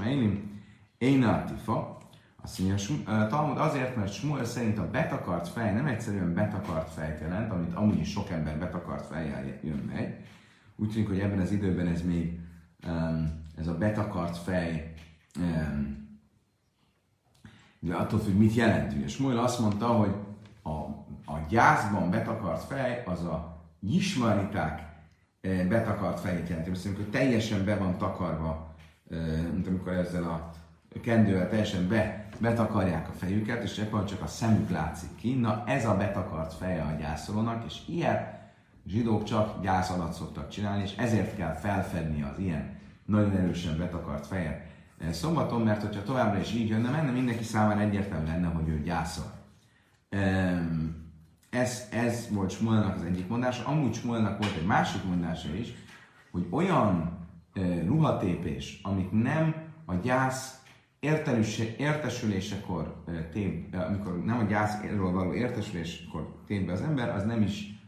én 0.98 1.24
a 1.24 1.44
tifa. 1.44 1.95
Azt 2.46 2.58
mondja, 2.58 3.26
Talmud 3.26 3.58
azért, 3.58 3.96
mert 3.96 4.12
Shmuel 4.12 4.44
szerint 4.44 4.78
a 4.78 4.90
betakart 4.90 5.48
fej 5.48 5.72
nem 5.72 5.86
egyszerűen 5.86 6.34
betakart 6.34 6.92
fejt 6.92 7.20
jelent, 7.20 7.52
amit 7.52 7.74
amúgy 7.74 7.98
is 7.98 8.10
sok 8.10 8.30
ember 8.30 8.58
betakart 8.58 9.06
fejjel 9.06 9.44
jön 9.62 9.90
megy. 9.94 10.14
Úgy 10.76 10.90
tűnik, 10.90 11.08
hogy 11.08 11.20
ebben 11.20 11.38
az 11.38 11.50
időben 11.50 11.86
ez 11.86 12.02
még 12.02 12.40
ez 13.56 13.66
a 13.66 13.78
betakart 13.78 14.36
fej 14.36 14.94
de 17.80 17.94
attól 17.94 18.18
függ, 18.18 18.38
mit 18.38 18.54
jelent. 18.54 18.92
Ugye 18.92 19.08
Smuel 19.08 19.38
azt 19.38 19.60
mondta, 19.60 19.86
hogy 19.86 20.14
a, 20.62 20.70
a 21.32 21.46
gyászban 21.48 22.10
betakart 22.10 22.64
fej 22.64 23.02
az 23.06 23.24
a 23.24 23.62
jismariták 23.80 24.82
eh, 25.40 25.66
betakart 25.68 26.20
fejét 26.20 26.48
jelenti. 26.48 26.70
Azt 26.70 26.84
mondjuk, 26.84 27.04
hogy 27.04 27.20
teljesen 27.20 27.64
be 27.64 27.76
van 27.76 27.98
takarva, 27.98 28.74
eh, 29.10 29.18
mint 29.52 29.66
amikor 29.66 29.92
ezzel 29.92 30.24
a 30.24 30.55
kendővel 31.00 31.48
teljesen 31.48 31.88
be, 31.88 32.28
betakarják 32.38 33.08
a 33.08 33.12
fejüket, 33.12 33.62
és 33.62 33.78
ekkor 33.78 34.04
csak 34.04 34.22
a 34.22 34.26
szemük 34.26 34.70
látszik 34.70 35.14
ki. 35.16 35.34
Na 35.34 35.64
ez 35.66 35.86
a 35.86 35.96
betakart 35.96 36.54
feje 36.54 36.82
a 36.82 36.96
gyászolónak, 37.00 37.64
és 37.64 37.80
ilyet 37.88 38.34
zsidók 38.86 39.24
csak 39.24 39.62
gyász 39.62 39.90
alatt 39.90 40.12
szoktak 40.12 40.48
csinálni, 40.48 40.82
és 40.82 40.94
ezért 40.96 41.36
kell 41.36 41.52
felfedni 41.52 42.22
az 42.22 42.38
ilyen 42.38 42.78
nagyon 43.04 43.36
erősen 43.36 43.78
betakart 43.78 44.26
fejet 44.26 44.66
szombaton, 45.10 45.60
mert 45.60 45.82
hogyha 45.82 46.02
továbbra 46.02 46.40
is 46.40 46.52
így 46.52 46.68
jönne, 46.68 46.90
menne 46.90 47.10
mindenki 47.10 47.44
számára 47.44 47.80
egyértelmű 47.80 48.26
lenne, 48.26 48.46
hogy 48.46 48.68
ő 48.68 48.82
gyászol. 48.82 49.32
Ez, 51.50 51.88
ez 51.90 52.28
volt 52.30 52.50
Smolnak 52.50 52.94
az 52.94 53.02
egyik 53.02 53.28
mondása. 53.28 53.64
Amúgy 53.66 53.94
Smolnak 53.94 54.38
volt 54.38 54.56
egy 54.56 54.66
másik 54.66 55.04
mondása 55.04 55.54
is, 55.54 55.74
hogy 56.30 56.46
olyan 56.50 57.18
ruhatépés, 57.86 58.80
amit 58.82 59.22
nem 59.22 59.54
a 59.84 59.94
gyász 59.94 60.60
értesülésekor 61.78 63.02
tép, 63.32 63.74
amikor 63.74 64.24
nem 64.24 64.38
a 64.38 64.42
gyászról 64.42 65.12
való 65.12 65.34
értesülésekor 65.34 66.42
tép 66.46 66.66
be 66.66 66.72
az 66.72 66.80
ember, 66.80 67.08
az 67.08 67.24
nem 67.24 67.42
is 67.42 67.80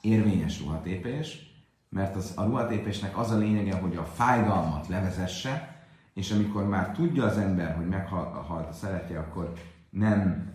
érvényes 0.00 0.60
ruhatépés, 0.60 1.54
mert 1.88 2.16
az, 2.16 2.32
a 2.36 2.44
ruhatépésnek 2.44 3.18
az 3.18 3.30
a 3.30 3.36
lényege, 3.36 3.76
hogy 3.76 3.96
a 3.96 4.04
fájdalmat 4.04 4.88
levezesse, 4.88 5.84
és 6.14 6.30
amikor 6.30 6.68
már 6.68 6.92
tudja 6.92 7.24
az 7.24 7.38
ember, 7.38 7.76
hogy 7.76 7.86
meghalt 7.86 8.68
a 8.68 8.72
szeretje, 8.72 9.18
akkor 9.18 9.52
nem, 9.90 10.50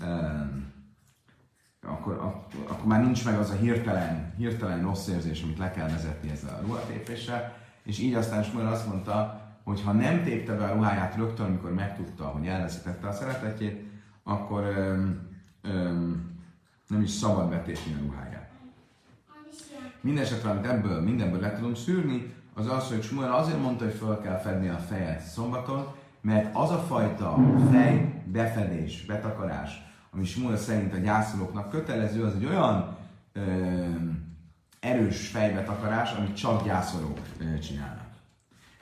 akkor, 1.87 2.13
akkor, 2.13 2.65
akkor, 2.67 2.85
már 2.85 3.03
nincs 3.03 3.25
meg 3.25 3.39
az 3.39 3.49
a 3.49 3.55
hirtelen, 3.55 4.33
hirtelen 4.37 4.81
rossz 4.81 5.07
érzés, 5.07 5.43
amit 5.43 5.57
le 5.57 5.71
kell 5.71 5.89
vezetni 5.89 6.29
ezzel 6.29 6.55
a 6.55 6.61
ruhatépéssel, 6.61 7.53
és 7.83 7.99
így 7.99 8.13
aztán 8.13 8.43
Smuel 8.43 8.67
azt 8.67 8.87
mondta, 8.87 9.40
hogy 9.63 9.81
ha 9.81 9.91
nem 9.91 10.23
tépte 10.23 10.55
be 10.55 10.65
a 10.65 10.73
ruháját 10.73 11.15
rögtön, 11.15 11.45
amikor 11.45 11.73
megtudta, 11.73 12.23
hogy 12.23 12.47
elveszítette 12.47 13.07
a 13.07 13.11
szeretetjét, 13.11 13.89
akkor 14.23 14.63
öm, 14.63 15.29
öm, 15.61 16.29
nem 16.87 17.01
is 17.01 17.09
szabad 17.09 17.49
betépni 17.49 17.93
a 17.93 18.03
ruháját. 18.05 18.49
Mindenesetre, 20.01 20.49
amit 20.49 20.65
ebből, 20.65 21.01
mindenből 21.01 21.39
le 21.39 21.53
tudunk 21.53 21.77
szűrni, 21.77 22.33
az 22.53 22.67
az, 22.67 22.87
hogy 22.87 23.03
Smuel 23.03 23.33
azért 23.33 23.61
mondta, 23.61 23.83
hogy 23.83 23.93
fel 23.93 24.19
kell 24.19 24.37
fedni 24.37 24.67
a 24.67 24.77
fejet 24.77 25.21
szombaton, 25.21 25.87
mert 26.21 26.55
az 26.55 26.71
a 26.71 26.77
fajta 26.77 27.37
fej 27.71 28.23
befedés, 28.25 29.05
betakarás, 29.05 29.81
ami 30.11 30.25
Smuel 30.25 30.57
szerint 30.57 30.93
a 30.93 30.97
gyászolóknak 30.97 31.69
kötelező, 31.69 32.23
az 32.23 32.33
egy 32.35 32.45
olyan 32.45 32.97
ö, 33.33 33.41
erős 34.79 35.27
fejbetakarás, 35.27 36.13
amit 36.13 36.35
csak 36.35 36.63
gyászolók 36.63 37.19
ö, 37.39 37.59
csinálnak. 37.59 38.00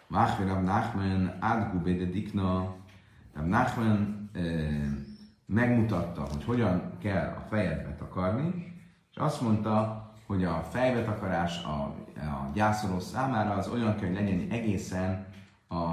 Máhvi 0.10 0.46
Rab 0.46 0.63
Nachman 0.63 1.36
átgubé 1.39 1.94
de 1.94 2.06
dikna, 2.06 2.75
Rab 3.34 3.48
Nachman 3.48 4.30
megmutatta, 5.46 6.22
hogy 6.22 6.44
hogyan 6.44 6.92
kell 7.00 7.36
a 7.38 7.46
fejet 7.50 7.84
betakarni, 7.84 8.74
és 9.12 9.18
azt 9.18 9.42
mondta, 9.42 10.04
hogy 10.28 10.44
a 10.44 10.63
fejbetakarás 10.70 11.63
a, 11.63 11.70
a 12.16 12.50
gyászoló 12.54 13.00
számára 13.00 13.54
az 13.54 13.68
olyan 13.68 13.96
kell, 13.96 14.08
hogy 14.08 14.18
legyen 14.18 14.48
egészen 14.50 15.25
a 15.70 15.92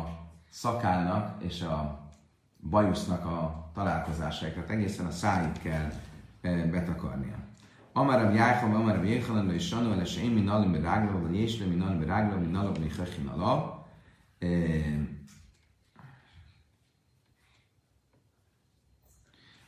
szakálnak 0.50 1.42
és 1.42 1.62
a 1.62 1.98
bajusznak 2.70 3.24
a 3.24 3.70
találkozásáig, 3.74 4.52
tehát 4.52 4.70
egészen 4.70 5.06
a 5.06 5.10
száig 5.10 5.52
kell 5.62 5.92
betakarnia. 6.70 7.36
Amarabb 7.92 8.34
Jákab, 8.34 8.74
Amarabb 8.74 9.04
Jéhanan, 9.04 9.50
és 9.50 9.66
Sanó, 9.66 10.00
és 10.00 10.16
én 10.16 10.30
min 10.30 10.48
alim 10.48 10.82
rágló, 10.82 11.18
vagy 11.18 11.36
és 11.36 11.58
min 11.58 11.82
alim 11.82 12.02
rágló, 12.02 12.38
min 12.38 12.54
alim 12.56 12.82
mi 12.82 13.28
alap. 13.34 13.75
E, 14.38 14.48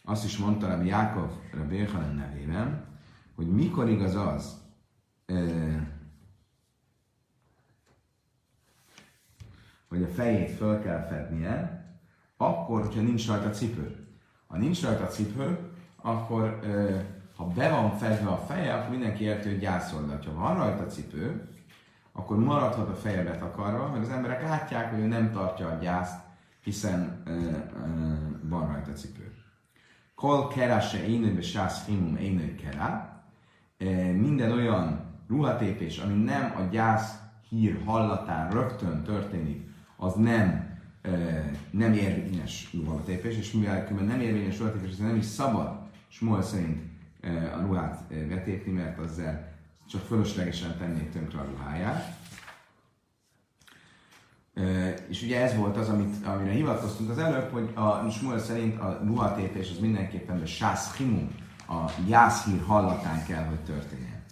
azt 0.05 0.25
is 0.25 0.37
mondta 0.37 0.67
Rabbi 0.69 0.87
Jákov 0.87 1.31
Rabbi 1.53 1.77
Jéhanan 1.77 2.15
nevében, 2.15 2.85
hogy 3.35 3.47
mikor 3.47 3.89
igaz 3.89 4.15
az, 4.15 4.57
hogy 9.89 10.03
a 10.03 10.09
fejét 10.09 10.51
föl 10.51 10.83
kell 10.83 11.07
fednie, 11.07 11.85
akkor, 12.37 12.81
hogyha 12.81 13.01
nincs 13.01 13.27
rajta 13.27 13.51
cipő. 13.51 14.07
Ha 14.47 14.57
nincs 14.57 14.83
rajta 14.83 15.07
cipő, 15.07 15.73
akkor 15.97 16.61
ha 17.37 17.47
be 17.47 17.71
van 17.71 17.99
fedve 17.99 18.29
a 18.29 18.37
feje, 18.37 18.75
akkor 18.75 18.91
mindenki 18.91 19.25
érti, 19.25 19.49
hogy 19.49 19.59
gyászol. 19.59 20.07
De 20.07 20.19
ha 20.25 20.35
van 20.35 20.57
rajta 20.57 20.87
cipő, 20.87 21.49
akkor 22.19 22.39
maradhat 22.39 22.89
a 22.89 22.95
feje 22.95 23.23
betakarva, 23.23 23.89
mert 23.89 24.05
az 24.05 24.11
emberek 24.11 24.43
látják, 24.43 24.91
hogy 24.91 25.01
ő 25.01 25.07
nem 25.07 25.33
tartja 25.33 25.69
a 25.69 25.79
gyászt, 25.81 26.21
hiszen 26.63 27.23
ö, 27.25 27.31
ö, 27.31 28.13
van 28.43 28.67
rajta 28.67 28.93
cipő. 28.93 29.33
Kol 30.15 30.49
kera 30.49 30.81
se 30.81 31.07
énőbe 31.07 31.43
sász 31.43 31.87
himum 31.87 32.17
énő 32.17 32.55
kera. 32.55 33.17
Minden 34.17 34.53
olyan 34.53 35.01
ruhatépés, 35.29 35.99
ami 35.99 36.23
nem 36.23 36.55
a 36.57 36.61
gyász 36.71 37.19
hír 37.49 37.83
hallatán 37.85 38.51
rögtön 38.51 39.03
történik, 39.03 39.69
az 39.97 40.15
nem, 40.15 40.79
e, 41.03 41.11
nem 41.71 41.93
érvényes 41.93 42.71
ruhatépés, 42.73 43.37
és 43.37 43.53
mivel 43.53 43.89
nem 44.07 44.21
érvényes 44.21 44.59
ruhatépés, 44.59 44.91
ez 44.91 44.99
nem 44.99 45.17
is 45.17 45.25
szabad 45.25 45.79
Smuel 46.09 46.43
szerint 46.43 46.83
a 47.57 47.61
ruhát 47.61 48.01
vetépni, 48.29 48.73
mert 48.73 48.99
azzal 48.99 49.48
csak 49.91 50.01
fölöslegesen 50.01 50.77
tennék 50.79 51.11
tönkre 51.11 51.39
a 51.39 51.45
ruháját. 51.45 52.17
És 55.09 55.23
ugye 55.23 55.43
ez 55.43 55.57
volt 55.57 55.77
az, 55.77 55.89
amit, 55.89 56.27
amire 56.27 56.51
hivatkoztunk 56.51 57.11
az 57.11 57.19
előbb, 57.19 57.53
hogy 57.53 57.71
a 57.75 58.11
Smuel 58.11 58.39
szerint 58.39 58.81
a 58.81 59.01
ruhatépés 59.05 59.71
az 59.71 59.79
mindenképpen 59.79 60.41
a 60.41 60.47
sász 60.47 60.97
himum, 60.97 61.35
a 61.69 61.91
jászhír 62.07 62.63
hallatán 62.67 63.25
kell, 63.25 63.45
hogy 63.45 63.61
történjen. 63.61 64.23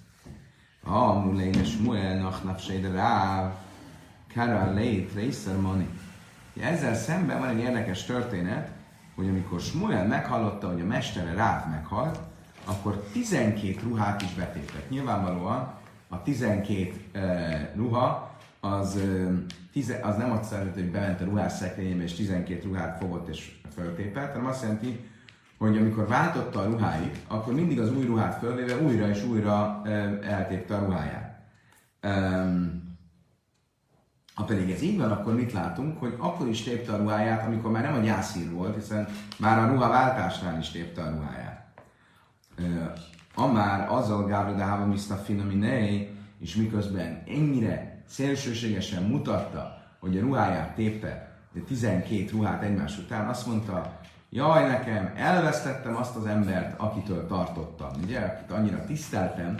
Ha 0.82 1.06
a 1.06 1.18
muléne 1.18 1.64
Smuel 1.64 2.18
nachnapseid 2.18 2.92
ráv, 2.92 3.52
kara 4.34 4.72
leit 4.72 5.14
részer 5.14 5.56
mani. 5.60 5.88
Ezzel 6.60 6.94
szemben 6.94 7.38
van 7.38 7.48
egy 7.48 7.58
érdekes 7.58 8.04
történet, 8.04 8.70
hogy 9.14 9.28
amikor 9.28 9.60
Smuel 9.60 10.06
meghallotta, 10.06 10.68
hogy 10.68 10.80
a 10.80 10.84
mestere 10.84 11.32
Ráv 11.32 11.70
meghalt, 11.70 12.18
akkor 12.66 13.04
12 13.12 13.76
ruhát 13.82 14.22
is 14.22 14.34
betépett. 14.34 14.90
Nyilvánvalóan 14.90 15.74
a 16.08 16.22
12 16.22 16.92
uh, 17.14 17.22
ruha 17.76 18.36
az, 18.60 18.96
uh, 18.96 19.32
tize, 19.72 20.00
az 20.02 20.16
nem 20.16 20.30
azt 20.30 20.52
jelenti, 20.52 20.80
hogy 20.80 20.90
bement 20.90 21.20
a 21.20 21.24
ruhás 21.24 21.52
szekrényébe 21.52 22.02
és 22.02 22.14
12 22.14 22.62
ruhát 22.64 22.98
fogott 22.98 23.28
és 23.28 23.58
föltépett, 23.74 24.32
hanem 24.32 24.46
azt 24.46 24.62
jelenti, 24.62 25.04
hogy 25.58 25.76
amikor 25.76 26.08
váltotta 26.08 26.60
a 26.60 26.64
ruháit, 26.64 27.18
akkor 27.26 27.54
mindig 27.54 27.80
az 27.80 27.92
új 27.92 28.04
ruhát 28.04 28.38
fölvéve 28.38 28.80
újra 28.80 29.08
és 29.08 29.24
újra 29.24 29.82
eltépte 30.22 30.76
a 30.76 30.84
ruháját. 30.84 31.40
Ha 34.34 34.44
pedig 34.44 34.70
ez 34.70 34.82
így 34.82 34.98
van, 34.98 35.10
akkor 35.10 35.34
mit 35.34 35.52
látunk, 35.52 35.98
hogy 35.98 36.14
akkor 36.18 36.48
is 36.48 36.62
tépte 36.62 36.92
a 36.92 36.96
ruháját, 36.96 37.46
amikor 37.46 37.70
már 37.70 37.82
nem 37.82 37.94
a 37.94 38.04
gyászír 38.04 38.50
volt, 38.50 38.74
hiszen 38.74 39.08
már 39.38 39.58
a 39.58 39.72
ruha 39.72 39.88
váltásnál 39.88 40.58
is 40.58 40.70
tépte 40.70 41.02
a 41.02 41.10
ruháját. 41.10 41.55
Amár 43.34 43.88
azzal 43.90 44.26
Gábrodáva 44.26 44.86
Mr. 44.86 45.18
Finaminé, 45.24 46.10
és 46.38 46.54
miközben 46.54 47.22
ennyire 47.26 48.02
szélsőségesen 48.08 49.02
mutatta, 49.02 49.82
hogy 50.00 50.16
a 50.18 50.20
ruháját 50.20 50.74
tépte, 50.74 51.36
de 51.52 51.60
12 51.60 52.30
ruhát 52.32 52.62
egymás 52.62 52.98
után, 52.98 53.28
azt 53.28 53.46
mondta, 53.46 53.98
jaj 54.30 54.68
nekem, 54.68 55.12
elvesztettem 55.16 55.96
azt 55.96 56.16
az 56.16 56.26
embert, 56.26 56.80
akitől 56.80 57.26
tartottam, 57.26 57.90
ugye, 58.02 58.20
akit 58.20 58.50
annyira 58.50 58.84
tiszteltem, 58.84 59.54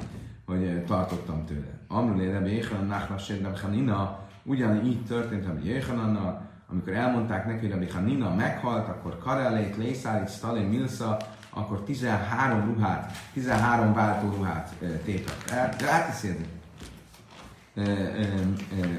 hogy 0.47 0.85
tartottam 0.85 1.45
tőle. 1.45 1.81
Amrulé 1.89 2.31
Rebbe 2.31 2.49
Jéhanan 2.49 2.87
Nachnas 2.87 3.25
Sérdem 3.25 3.53
Hanina, 3.63 4.19
ugyanígy 4.43 5.05
történt 5.05 5.47
Rebbe 5.47 5.61
Jéhanannal, 5.65 6.41
amikor 6.71 6.93
elmondták 6.93 7.47
neki, 7.47 7.69
hogy 7.69 7.79
Rebbe 7.79 7.93
Hanina 7.93 8.35
meghalt, 8.35 8.89
akkor 8.89 9.19
Karelét, 9.19 9.77
Lészárit, 9.77 10.31
Stalin, 10.31 10.67
Milsa, 10.67 11.17
akkor 11.57 11.83
13 11.83 12.65
ruhát, 12.65 13.17
13 13.33 13.95
váltó 13.95 14.29
ruhát 14.29 14.75
tépett 15.05 15.51
el. 15.51 15.75
De 15.79 15.91
áteszélni. 15.91 16.47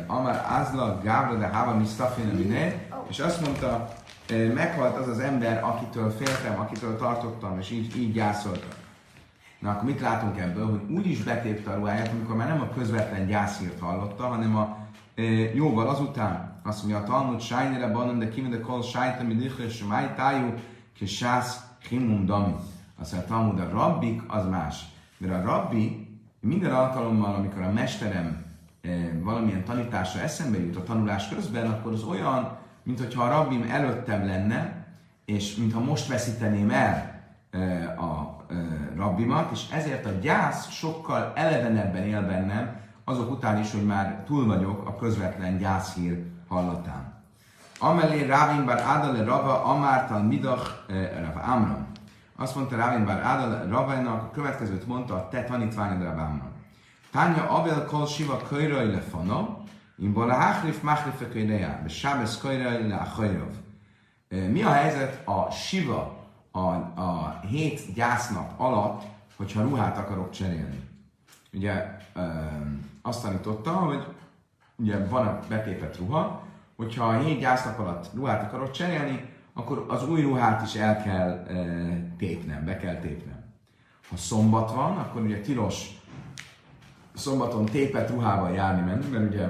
Amar 0.07 0.45
Azla, 0.49 1.01
Gávra, 1.03 1.37
de 1.37 1.47
Hava, 1.47 1.75
Mistafina, 1.75 2.31
és 3.07 3.19
azt 3.19 3.41
mondta, 3.41 3.93
meghalt 4.53 4.97
az 4.97 5.07
az 5.07 5.19
ember, 5.19 5.63
akitől 5.63 6.09
féltem, 6.11 6.59
akitől 6.59 6.97
tartottam, 6.97 7.59
és 7.59 7.71
így, 7.71 7.97
így 7.97 8.13
gyászoltam. 8.13 8.69
Na 9.59 9.69
akkor 9.69 9.83
mit 9.83 10.01
látunk 10.01 10.39
ebből, 10.39 10.69
hogy 10.69 10.95
úgy 10.95 11.07
is 11.07 11.23
betépte 11.23 11.71
a 11.71 11.75
ruháját, 11.75 12.11
amikor 12.11 12.35
már 12.35 12.47
nem 12.47 12.61
a 12.61 12.69
közvetlen 12.69 13.27
gyászírt 13.27 13.79
hallotta, 13.79 14.23
hanem 14.23 14.55
a 14.55 14.77
e, 15.15 15.21
jóval 15.53 15.87
azután. 15.87 16.61
Azt 16.63 16.83
mondja, 16.83 16.99
a 16.99 17.03
Talmud 17.03 17.41
sájnere 17.41 17.87
banon, 17.87 18.19
de 18.19 18.29
kivede 18.29 18.59
kol 18.59 18.81
sájta, 18.81 19.23
mi 19.23 19.51
és 19.57 19.83
máj 19.83 20.13
tájú, 20.15 20.53
ki 21.87 21.95
sász 21.95 21.99
himum 21.99 22.25
dami. 22.25 22.55
Azt 22.99 23.11
mondja, 23.11 23.29
Talmud, 23.29 23.59
a 23.59 23.69
rabbik 23.69 24.21
az 24.27 24.45
más. 24.45 24.85
Mert 25.17 25.33
a 25.33 25.45
rabbi 25.45 26.07
minden 26.39 26.73
alkalommal, 26.73 27.35
amikor 27.35 27.61
a 27.61 27.71
mesterem 27.71 28.45
e, 28.81 29.19
valamilyen 29.21 29.63
tanításra 29.63 30.21
eszembe 30.21 30.59
jut 30.59 30.75
a 30.75 30.83
tanulás 30.83 31.29
közben, 31.29 31.71
akkor 31.71 31.93
az 31.93 32.03
olyan 32.03 32.57
mint 32.83 32.99
hogyha 32.99 33.23
a 33.23 33.29
rabbim 33.29 33.65
előttem 33.69 34.25
lenne, 34.25 34.85
és 35.25 35.55
mintha 35.55 35.79
most 35.79 36.07
veszíteném 36.07 36.69
el 36.69 37.15
a 37.97 38.45
rabbimat, 38.95 39.51
és 39.51 39.69
ezért 39.71 40.05
a 40.05 40.11
gyász 40.21 40.69
sokkal 40.69 41.31
elevenebben 41.35 42.03
él 42.03 42.25
bennem, 42.25 42.79
azok 43.03 43.31
után 43.31 43.59
is, 43.59 43.71
hogy 43.71 43.85
már 43.85 44.23
túl 44.25 44.45
vagyok 44.45 44.87
a 44.87 44.95
közvetlen 44.95 45.57
gyászhír 45.57 46.25
hallatán. 46.47 47.16
Amelé 47.79 48.25
Rávin 48.25 48.65
bar 48.65 48.77
Adale 48.77 49.23
Rava 49.23 49.63
Amártal 49.63 50.21
Midach 50.21 50.69
Rava 51.19 51.39
Amram. 51.39 51.87
Azt 52.35 52.55
mondta 52.55 52.75
Rávin 52.75 53.05
bar 53.05 53.15
Adale 53.15 53.65
Ravának, 53.69 54.23
a 54.23 54.31
következőt 54.31 54.87
mondta 54.87 55.15
a 55.15 55.27
te 55.27 55.43
tanítványod 55.43 56.03
Rava 56.03 56.21
Amram. 56.21 56.51
Tánya 57.11 57.49
Avel 57.49 57.85
Kol 57.85 58.05
Siva 58.05 58.37
Köjraj 58.37 58.91
Lefana, 58.91 59.57
Imbola 59.97 60.33
Háchrif 60.33 60.81
Máchrif 60.81 61.31
Köjreja, 61.31 61.81
Sábesz 61.87 62.37
Köjraj 62.37 62.87
Le 62.87 63.11
Mi 64.29 64.63
a 64.63 64.71
helyzet 64.71 65.27
a 65.27 65.51
Siva, 65.51 66.17
a, 66.51 66.59
a 67.01 67.39
hét 67.49 67.93
gyásznap 67.93 68.59
alatt, 68.59 69.03
hogyha 69.37 69.61
ruhát 69.61 69.97
akarok 69.97 70.29
cserélni? 70.29 70.89
Ugye 71.53 71.97
azt 73.01 73.21
tanította, 73.21 73.71
hogy 73.71 74.07
ugye 74.75 75.07
van 75.07 75.27
a 75.27 75.39
betépet 75.47 75.97
ruha, 75.97 76.45
hogyha 76.77 77.05
a 77.05 77.19
hét 77.19 77.39
gyásznap 77.39 77.79
alatt 77.79 78.13
ruhát 78.13 78.43
akarok 78.43 78.71
cserélni, 78.71 79.29
akkor 79.53 79.85
az 79.87 80.09
új 80.09 80.21
ruhát 80.21 80.61
is 80.61 80.75
el 80.75 81.01
kell 81.03 81.29
e, 81.29 81.55
tépnem, 82.17 82.65
be 82.65 82.77
kell 82.77 82.95
tépnem. 82.95 83.43
Ha 84.09 84.17
szombat 84.17 84.71
van, 84.71 84.97
akkor 84.97 85.21
ugye 85.21 85.41
tilos 85.41 85.89
szombaton 87.13 87.65
tépet 87.65 88.09
ruhával 88.09 88.51
járni 88.51 88.81
menni, 88.81 89.07
mert 89.07 89.33
ugye 89.33 89.47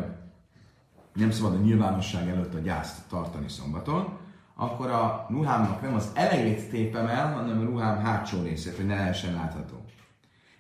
nem 1.14 1.32
szabad 1.32 1.54
a 1.54 1.62
nyilvánosság 1.62 2.30
előtt 2.30 2.54
a 2.54 2.60
gyászt 2.60 3.08
tartani 3.10 3.50
szombaton, 3.50 4.18
akkor 4.56 4.90
a 4.90 5.26
ruhámnak 5.30 5.82
nem 5.82 5.94
az 5.94 6.12
elejét 6.14 6.70
tépem 6.70 7.08
el, 7.08 7.34
hanem 7.34 7.60
a 7.60 7.64
ruhám 7.64 8.04
hátsó 8.04 8.42
részét, 8.42 8.76
hogy 8.76 8.86
ne 8.86 8.96
lehessen 8.96 9.34
látható. 9.34 9.86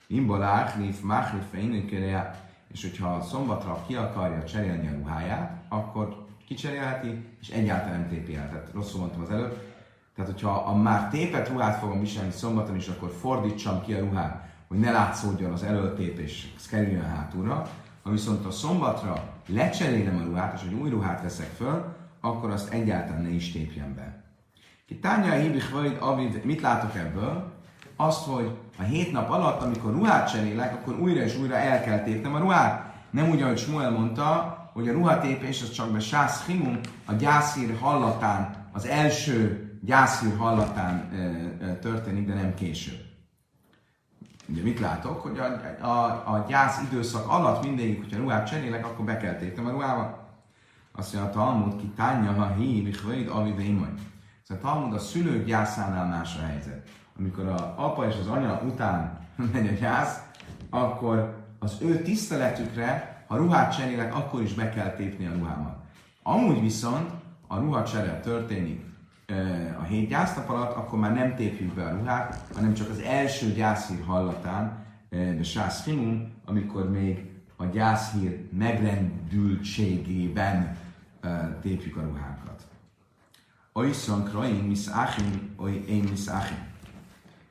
Imbalák, 0.08 0.78
nif, 0.78 1.02
máchlif, 1.02 1.44
és 2.74 2.82
hogyha 2.82 3.22
szombatra 3.22 3.84
ki 3.88 3.96
akarja 3.96 4.44
cserélni 4.44 4.88
a 4.88 4.92
ruháját, 4.92 5.66
akkor 5.70 6.27
kicserélheti, 6.48 7.26
és 7.42 7.50
egyáltalán 7.50 8.00
nem 8.00 8.10
tépi 8.10 8.36
el. 8.36 8.50
Tehát 8.50 8.70
rosszul 8.74 9.00
mondtam 9.00 9.22
az 9.22 9.30
előbb. 9.30 9.62
Tehát, 10.16 10.32
hogyha 10.32 10.52
a 10.52 10.76
már 10.76 11.10
tépet 11.10 11.50
ruhát 11.50 11.80
fogom 11.80 12.00
viselni 12.00 12.32
szombaton 12.32 12.76
is, 12.76 12.88
akkor 12.88 13.12
fordítsam 13.20 13.82
ki 13.82 13.94
a 13.94 14.00
ruhát, 14.00 14.48
hogy 14.68 14.80
ne 14.80 14.92
látszódjon 14.92 15.52
az 15.52 15.64
előtép 15.64 16.20
és 16.20 16.48
kerüljön 16.70 17.06
hátulra. 17.06 17.70
Ha 18.04 18.12
viszont 18.12 18.46
a 18.46 18.52
szombatra 18.52 19.24
lecserélem 19.48 20.18
a 20.18 20.24
ruhát, 20.24 20.54
és 20.62 20.68
egy 20.68 20.74
új 20.74 20.90
ruhát 20.90 21.22
veszek 21.22 21.50
föl, 21.56 21.96
akkor 22.22 22.50
azt 22.50 22.74
egyáltalán 22.74 23.22
ne 23.22 23.30
is 23.30 23.52
tépjem 23.52 23.96
be. 23.96 24.24
Ki 24.88 25.00
hívik 25.42 25.70
vagy, 25.70 25.98
avid, 26.00 26.46
mit 26.46 26.62
látok 26.62 26.96
ebből? 26.96 27.52
Azt, 27.96 28.26
hogy 28.26 28.58
a 28.78 28.84
hét 28.84 29.12
nap 29.12 29.30
alatt, 29.30 29.62
amikor 29.62 29.92
ruhát 29.92 30.32
cserélek, 30.32 30.74
akkor 30.74 31.00
újra 31.00 31.22
és 31.22 31.38
újra 31.38 31.56
el 31.56 31.82
kell 31.84 32.00
tépnem 32.00 32.34
a 32.34 32.40
ruhát. 32.40 32.94
Nem 33.10 33.30
úgy, 33.30 33.42
ahogy 33.42 33.58
Smuel 33.58 33.92
mondta, 33.92 34.57
hogy 34.78 34.88
a 34.88 34.92
ruhatépés 34.92 35.62
az 35.62 35.72
csak 35.72 35.92
be 35.92 36.00
sász 36.00 36.46
himum, 36.46 36.80
a 37.06 37.14
gyászhír 37.14 37.78
hallatán, 37.80 38.70
az 38.72 38.86
első 38.86 39.70
gyászhír 39.82 40.38
hallatán 40.38 41.10
e, 41.14 41.66
e, 41.66 41.76
történik, 41.76 42.28
de 42.28 42.34
nem 42.34 42.54
később. 42.54 43.00
Ugye 44.48 44.62
mit 44.62 44.80
látok, 44.80 45.22
hogy 45.22 45.40
a, 45.40 45.86
a, 45.86 46.34
a 46.34 46.46
gyász 46.48 46.82
időszak 46.92 47.28
alatt 47.28 47.64
mindegyik, 47.64 48.00
hogyha 48.00 48.18
ruhát 48.18 48.48
cserélek, 48.50 48.86
akkor 48.86 49.06
be 49.06 49.18
kell 49.18 49.36
tépnem 49.36 49.66
a 49.66 49.72
ruhába. 49.72 50.28
Azt 50.92 51.14
mondja, 51.14 51.32
a 51.32 51.34
Talmud 51.34 51.76
ki 51.76 51.92
tánya, 51.96 52.32
ha 52.32 52.56
vagy, 53.06 53.28
avive 53.32 53.62
imaj. 53.62 53.90
Szóval 54.44 54.64
a 54.64 54.68
Talmud 54.68 54.94
a 54.94 55.00
szülők 55.00 55.46
gyászánál 55.46 56.06
más 56.06 56.38
a 56.38 56.46
helyzet. 56.46 56.90
Amikor 57.20 57.48
a 57.48 57.74
apa 57.78 58.08
és 58.08 58.16
az 58.20 58.28
anya 58.28 58.62
után 58.66 59.20
megy 59.54 59.68
a 59.68 59.80
gyász, 59.80 60.20
akkor 60.70 61.46
az 61.60 61.78
ő 61.82 62.02
tiszteletükre 62.02 63.17
ha 63.28 63.36
ruhát 63.36 63.78
cserélek, 63.78 64.16
akkor 64.16 64.42
is 64.42 64.54
be 64.54 64.70
kell 64.70 64.96
tépni 64.96 65.26
a 65.26 65.34
ruhámat. 65.34 65.78
Amúgy 66.24 66.62
viszont 66.62 67.12
a 67.48 67.60
ruhacsere 67.60 68.20
történik 68.20 68.86
a 69.80 69.84
hét 69.84 70.10
gyásznap 70.10 70.50
alatt, 70.50 70.76
akkor 70.76 71.00
már 71.00 71.14
nem 71.14 71.36
tépjük 71.36 71.74
be 71.74 71.86
a 71.86 71.90
ruhát, 71.90 72.44
hanem 72.56 72.74
csak 72.74 72.90
az 72.90 73.00
első 73.00 73.52
gyászhír 73.52 74.04
hallatán, 74.06 74.86
de 75.10 75.44
sász 75.44 75.82
finum, 75.82 76.32
amikor 76.46 76.92
még 76.92 77.30
a 77.56 77.66
gyászhír 77.66 78.50
megrendültségében 78.58 80.78
tépjük 81.62 81.98
a 81.98 82.02
ruhákat. 82.02 82.68
Oiszon 83.74 84.24
kraim 84.24 84.66
miszáchim, 84.66 85.56
oly 85.58 85.84
én 85.88 86.04
miszáchim. 86.04 86.66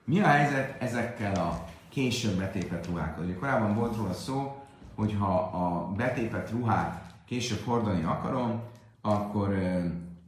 Mi 0.05 0.21
a 0.21 0.27
helyzet 0.27 0.83
ezekkel 0.83 1.35
a 1.35 1.65
később 1.89 2.39
betépett 2.39 2.87
ruhákkal? 2.87 3.25
Ugye 3.25 3.35
korábban 3.35 3.75
volt 3.75 3.97
róla 3.97 4.13
szó, 4.13 4.66
hogyha 4.97 5.35
a 5.39 5.93
betépett 5.97 6.51
ruhát 6.51 7.15
később 7.27 7.65
hordani 7.65 8.03
akarom, 8.03 8.61
akkor 9.01 9.57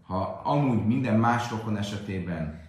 ha 0.02 0.40
amúgy 0.44 0.86
minden 0.86 1.18
más 1.18 1.50
rokon 1.50 1.76
esetében 1.76 2.60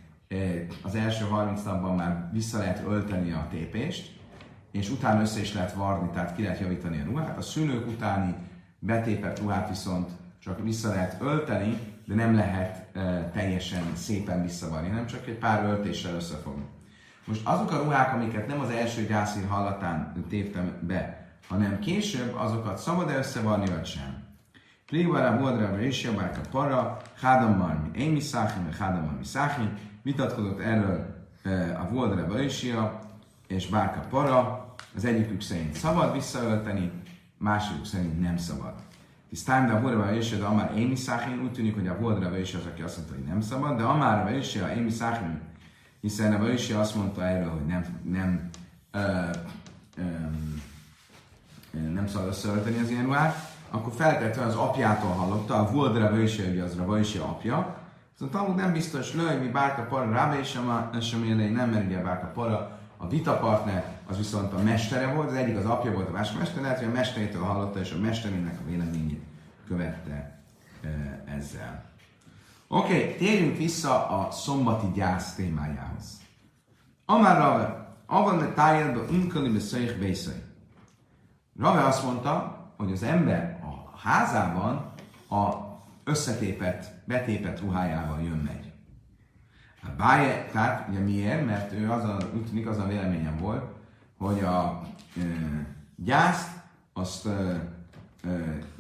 az 0.83 0.95
első 0.95 1.25
30 1.25 1.63
napban 1.63 1.95
már 1.95 2.29
vissza 2.33 2.57
lehet 2.57 2.83
ölteni 2.88 3.31
a 3.31 3.47
tépést, 3.49 4.17
és 4.71 4.89
utána 4.89 5.21
össze 5.21 5.39
is 5.39 5.53
lehet 5.53 5.73
varni, 5.73 6.09
tehát 6.09 6.35
ki 6.35 6.41
lehet 6.41 6.59
javítani 6.59 7.01
a 7.01 7.05
ruhát. 7.05 7.38
A 7.38 7.41
szülők 7.41 7.88
utáni 7.88 8.35
betépett 8.79 9.39
ruhát 9.39 9.69
viszont 9.69 10.09
csak 10.39 10.63
vissza 10.63 10.89
lehet 10.89 11.21
ölteni, 11.21 11.79
de 12.05 12.15
nem 12.15 12.35
lehet 12.35 12.88
teljesen 13.33 13.95
szépen 13.95 14.41
visszavarni, 14.41 14.88
nem 14.88 15.05
csak 15.05 15.27
egy 15.27 15.38
pár 15.38 15.63
öltéssel 15.63 16.15
összefogni. 16.15 16.65
Most 17.25 17.47
azok 17.47 17.71
a 17.71 17.83
ruhák, 17.83 18.13
amiket 18.13 18.47
nem 18.47 18.59
az 18.59 18.69
első 18.69 19.05
gyászír 19.05 19.47
hallatán 19.47 20.25
téptem 20.29 20.77
be, 20.81 21.28
hanem 21.49 21.79
később 21.79 22.35
azokat 22.35 22.77
szabad-e 22.77 23.17
összevarni, 23.17 23.69
vagy 23.69 23.85
sem. 23.85 24.27
Prigvara 24.85 25.38
Bodra 25.38 25.75
Résia 25.75 26.13
Bárka 26.13 26.41
Para, 26.51 26.97
Hádammal 27.21 27.73
mi 27.73 27.99
én 27.99 28.12
miszáchim, 28.12 28.63
vagy 28.65 28.77
Hádammal 28.77 29.15
mi 29.17 29.23
száchim, 29.23 29.77
vitatkozott 30.01 30.59
erről 30.59 31.17
a 31.79 31.89
Vodra 31.89 32.38
Résia 32.38 32.99
és 33.47 33.67
Bárka 33.67 33.99
Para, 33.99 34.65
az 34.95 35.05
egyikük 35.05 35.41
szerint 35.41 35.73
szabad 35.73 36.13
visszaölteni, 36.13 36.91
másikük 37.38 37.85
szerint 37.85 38.21
nem 38.21 38.38
szabad. 38.38 38.73
Tisztán, 39.29 39.67
de 39.67 39.73
a 39.73 39.81
Vodra 39.81 40.09
Résia, 40.09 40.38
de 40.38 40.45
Amár 40.45 40.77
én 40.77 40.88
miszáchim, 40.88 41.41
úgy 41.43 41.51
tűnik, 41.51 41.75
hogy 41.75 41.88
a 41.88 41.99
Vodra 41.99 42.29
Résia 42.29 42.59
az, 42.59 42.65
aki 42.65 42.81
azt 42.81 42.97
mondta, 42.97 43.15
hogy 43.15 43.23
nem 43.23 43.41
szabad, 43.41 43.77
de 43.77 43.83
Amár 43.83 44.31
Résia, 44.31 44.67
én 44.67 44.83
miszáchim, 44.83 45.41
hiszen 46.01 46.33
a 46.33 46.45
Résia 46.45 46.79
azt 46.79 46.95
mondta 46.95 47.23
erről, 47.23 47.49
hogy 47.49 47.65
nem, 47.65 47.85
nem 48.03 48.49
ö, 48.91 48.99
ö, 49.97 50.03
nem 51.71 52.08
szabad 52.08 52.27
összeölteni 52.27 52.79
az 52.79 52.89
ilyen 52.89 53.03
ruhát, 53.03 53.51
akkor 53.69 53.93
feltétlenül 53.93 54.51
az 54.51 54.58
apjától 54.58 55.12
hallotta, 55.12 55.55
a 55.55 55.71
Voldra 55.71 56.12
Vöjse, 56.12 56.43
ugye 56.43 56.63
az 56.63 56.75
Vöjse 56.86 57.21
apja, 57.21 57.77
Szóval 58.19 58.39
Talmud 58.39 58.55
nem 58.55 58.71
biztos 58.71 59.13
lő, 59.13 59.39
mi 59.39 59.47
bárka 59.47 59.82
para 59.82 60.12
rábe 60.12 60.43
sem 61.01 61.23
élni, 61.23 61.49
nem, 61.49 61.69
mert 61.69 61.86
ugye 61.86 62.01
bárka 62.01 62.27
para 62.27 62.79
a 62.97 63.08
vitapartner, 63.08 63.99
az 64.08 64.17
viszont 64.17 64.53
a 64.53 64.62
mestere 64.62 65.13
volt, 65.13 65.29
az 65.29 65.36
egyik 65.36 65.58
az 65.58 65.65
apja 65.65 65.91
volt, 65.91 66.08
a 66.08 66.12
másik 66.12 66.38
mester, 66.38 66.62
lehet, 66.62 66.77
hogy 66.77 66.88
a 66.88 66.91
mesterétől 66.91 67.41
hallotta, 67.41 67.79
és 67.79 67.91
a 67.91 67.99
mesterének 67.99 68.60
a 68.60 68.69
véleményét 68.69 69.23
követte 69.67 70.39
ezzel. 71.25 71.84
Oké, 72.67 73.03
okay, 73.03 73.15
térjünk 73.15 73.58
vissza 73.58 74.08
a 74.08 74.32
szombati 74.32 74.91
gyász 74.93 75.36
témájához. 75.36 76.21
Amár 77.05 77.38
Rave, 77.38 77.95
avan 78.05 78.38
ne 78.38 78.53
tájjelbe 78.53 78.99
unkali 78.99 79.49
beszélyek 79.49 79.99
bészai. 79.99 80.43
Rave 81.59 81.85
azt 81.85 82.03
mondta, 82.03 82.57
hogy 82.77 82.91
az 82.91 83.03
ember 83.03 83.59
a 83.63 83.97
házában 83.97 84.91
a 85.29 85.53
összetépet, 86.03 87.01
betépet 87.05 87.59
ruhájával 87.59 88.21
jön 88.21 88.37
megy. 88.37 88.71
A 89.83 89.87
báje, 89.97 90.49
tehát 90.51 90.89
ugye 90.89 90.99
miért? 90.99 91.45
Mert 91.45 91.73
ő 91.73 91.91
az 91.91 92.03
a, 92.03 92.17
úgy 92.33 92.45
tűnik 92.45 92.67
az 92.67 92.77
a 92.77 92.87
véleményem 92.87 93.37
volt, 93.37 93.63
hogy 94.17 94.39
a 94.39 94.81
e, 95.17 95.21
gyászt 95.95 96.49
azt 96.93 97.25
e, 97.25 97.31
e, 97.31 98.29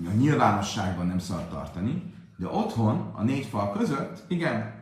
a 0.07 0.11
nyilvánosságban 0.17 1.07
nem 1.07 1.19
szabad 1.19 1.49
tartani, 1.49 2.13
de 2.37 2.47
otthon, 2.47 3.11
a 3.15 3.23
négy 3.23 3.45
fal 3.45 3.71
között, 3.71 4.23
igen, 4.27 4.73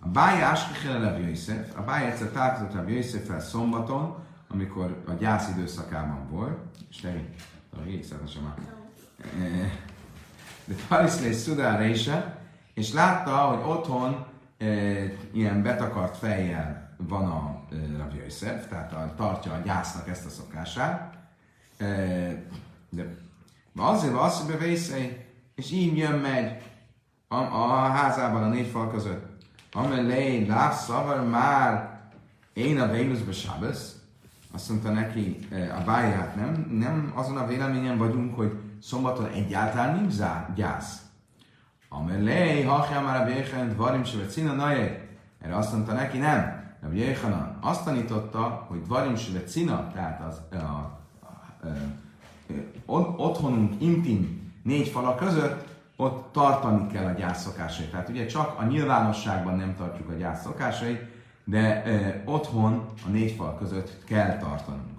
a 0.00 0.08
bájás 0.08 0.60
Áskehelelev 0.60 1.20
Jöjszef, 1.20 1.76
a 1.76 1.82
báj 1.82 2.06
egyszer 2.06 2.30
találkozott 2.30 2.74
Rabbi 2.74 2.92
Jöjszeffel 2.92 3.40
szombaton, 3.40 4.26
amikor 4.48 5.02
a 5.06 5.12
gyász 5.12 5.48
időszakában 5.48 6.28
volt, 6.30 6.58
és 6.90 7.00
te 7.00 7.24
a 7.76 7.82
régszetesen 7.82 8.42
már. 8.42 8.54
De 10.64 10.74
Pariszlés 10.88 11.36
Szudára 11.36 11.84
és 12.74 12.92
látta, 12.92 13.36
hogy 13.36 13.70
otthon 13.70 14.26
e, 14.58 14.66
ilyen 15.32 15.62
betakart 15.62 16.16
fejjel 16.16 16.96
van 16.96 17.24
a 17.24 17.64
e, 17.70 17.96
Rabbi 17.96 18.16
Yosef, 18.16 18.68
tehát 18.68 18.92
a, 18.92 19.14
tartja 19.16 19.52
a 19.52 19.60
gyásznak 19.64 20.08
ezt 20.08 20.26
a 20.26 20.28
szokását. 20.28 21.16
De 22.90 23.16
azért 23.76 24.12
van 24.12 24.22
az, 24.22 24.38
hogy 24.38 24.46
és 25.54 25.70
így 25.70 25.96
jön, 25.96 26.18
megy. 26.18 26.62
a, 27.28 27.36
a 27.36 27.88
házában 27.88 28.42
a 28.42 28.48
négy 28.48 28.66
fal 28.66 28.90
között. 28.90 29.26
Amelé, 29.72 30.46
lásszavar 30.46 31.28
már 31.28 32.00
én 32.52 32.80
a 32.80 32.90
Vénuszbe 32.90 33.32
Sábesz, 33.32 33.97
azt 34.52 34.68
mondta 34.68 34.90
neki 34.90 35.38
a 35.50 35.84
báj, 35.84 36.12
hát 36.12 36.36
nem, 36.36 36.66
nem 36.70 37.12
azon 37.14 37.36
a 37.36 37.46
véleményen 37.46 37.98
vagyunk, 37.98 38.36
hogy 38.36 38.58
szombaton 38.82 39.26
egyáltalán 39.26 39.96
nincs 39.96 40.14
gyász. 40.54 41.02
Amelé, 41.88 42.62
ha 42.62 43.00
már 43.02 43.20
a 43.20 43.24
Béhen, 43.24 43.68
Dvarim 43.68 44.04
se 44.04 44.26
Cina. 44.26 44.70
Erre 45.40 45.56
azt 45.56 45.72
mondta 45.72 45.92
neki, 45.92 46.18
nem. 46.18 46.66
Rabbi 46.82 46.98
Jéhanan 46.98 47.58
azt 47.60 47.84
tanította, 47.84 48.66
hogy 48.68 48.82
Dvarim 48.82 49.16
se 49.16 49.44
Cina, 49.44 49.90
tehát 49.92 50.20
az, 50.20 50.40
a, 50.50 50.56
a, 50.56 50.96
a, 52.86 52.96
a, 52.96 53.14
otthonunk 53.16 53.82
intim 53.82 54.52
négy 54.62 54.88
fala 54.88 55.14
között, 55.14 55.66
ott 55.96 56.32
tartani 56.32 56.86
kell 56.86 57.04
a 57.04 57.12
gyász 57.12 57.42
szokásait. 57.42 57.90
Tehát 57.90 58.08
ugye 58.08 58.26
csak 58.26 58.58
a 58.58 58.64
nyilvánosságban 58.64 59.56
nem 59.56 59.74
tartjuk 59.76 60.08
a 60.08 60.14
gyász 60.14 60.42
szokásait, 60.42 61.00
de 61.48 61.82
e, 61.82 62.22
otthon 62.24 62.86
a 63.06 63.08
négy 63.08 63.32
fal 63.32 63.56
között 63.58 64.04
kell 64.04 64.38
tartanunk. 64.38 64.98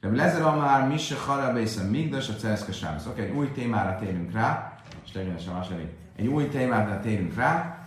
De 0.00 0.08
Lezer 0.08 0.42
már 0.42 0.88
mi 0.88 0.98
se 0.98 1.16
harabészen 1.26 1.86
migdas 1.86 2.28
a 2.28 2.32
cereszke 2.32 2.72
sábsz. 2.72 3.06
Oké, 3.06 3.22
egy 3.22 3.36
új 3.36 3.50
témára 3.52 3.98
térünk 3.98 4.32
rá, 4.32 4.74
és 5.04 5.10
tegyenesen 5.10 5.90
egy 6.16 6.26
új 6.26 6.48
témára 6.48 7.00
térünk 7.00 7.34
rá, 7.34 7.78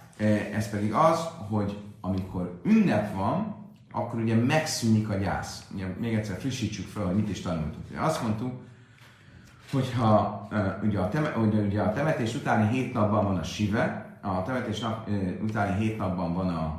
ez 0.54 0.70
pedig 0.70 0.94
az, 0.94 1.28
hogy 1.50 1.78
amikor 2.02 2.62
ünnep 2.64 3.16
van, 3.16 3.56
akkor 3.92 4.20
ugye 4.20 4.36
megszűnik 4.36 5.10
a 5.10 5.16
gyász. 5.16 5.68
Ugye, 5.74 5.86
még 6.00 6.14
egyszer 6.14 6.38
frissítsük 6.38 6.88
fel, 6.88 7.06
hogy 7.06 7.16
mit 7.16 7.30
is 7.30 7.42
tanultunk. 7.42 7.86
Azt 8.00 8.22
mondtuk, 8.22 8.54
hogyha 9.72 10.48
ugye, 10.84 11.00
a 11.00 11.10
teme, 11.10 11.30
ugye, 11.30 11.60
ugye 11.60 11.82
a 11.82 11.94
temetés 11.94 12.36
utáni 12.36 12.68
hét 12.68 12.94
napban 12.94 13.26
van 13.26 13.38
a 13.38 13.44
sive, 13.44 14.18
a 14.22 14.44
temetés 14.44 14.80
nap, 14.80 15.10
utáni 15.42 15.84
hét 15.84 15.98
napban 15.98 16.34
van 16.34 16.50
a, 16.50 16.76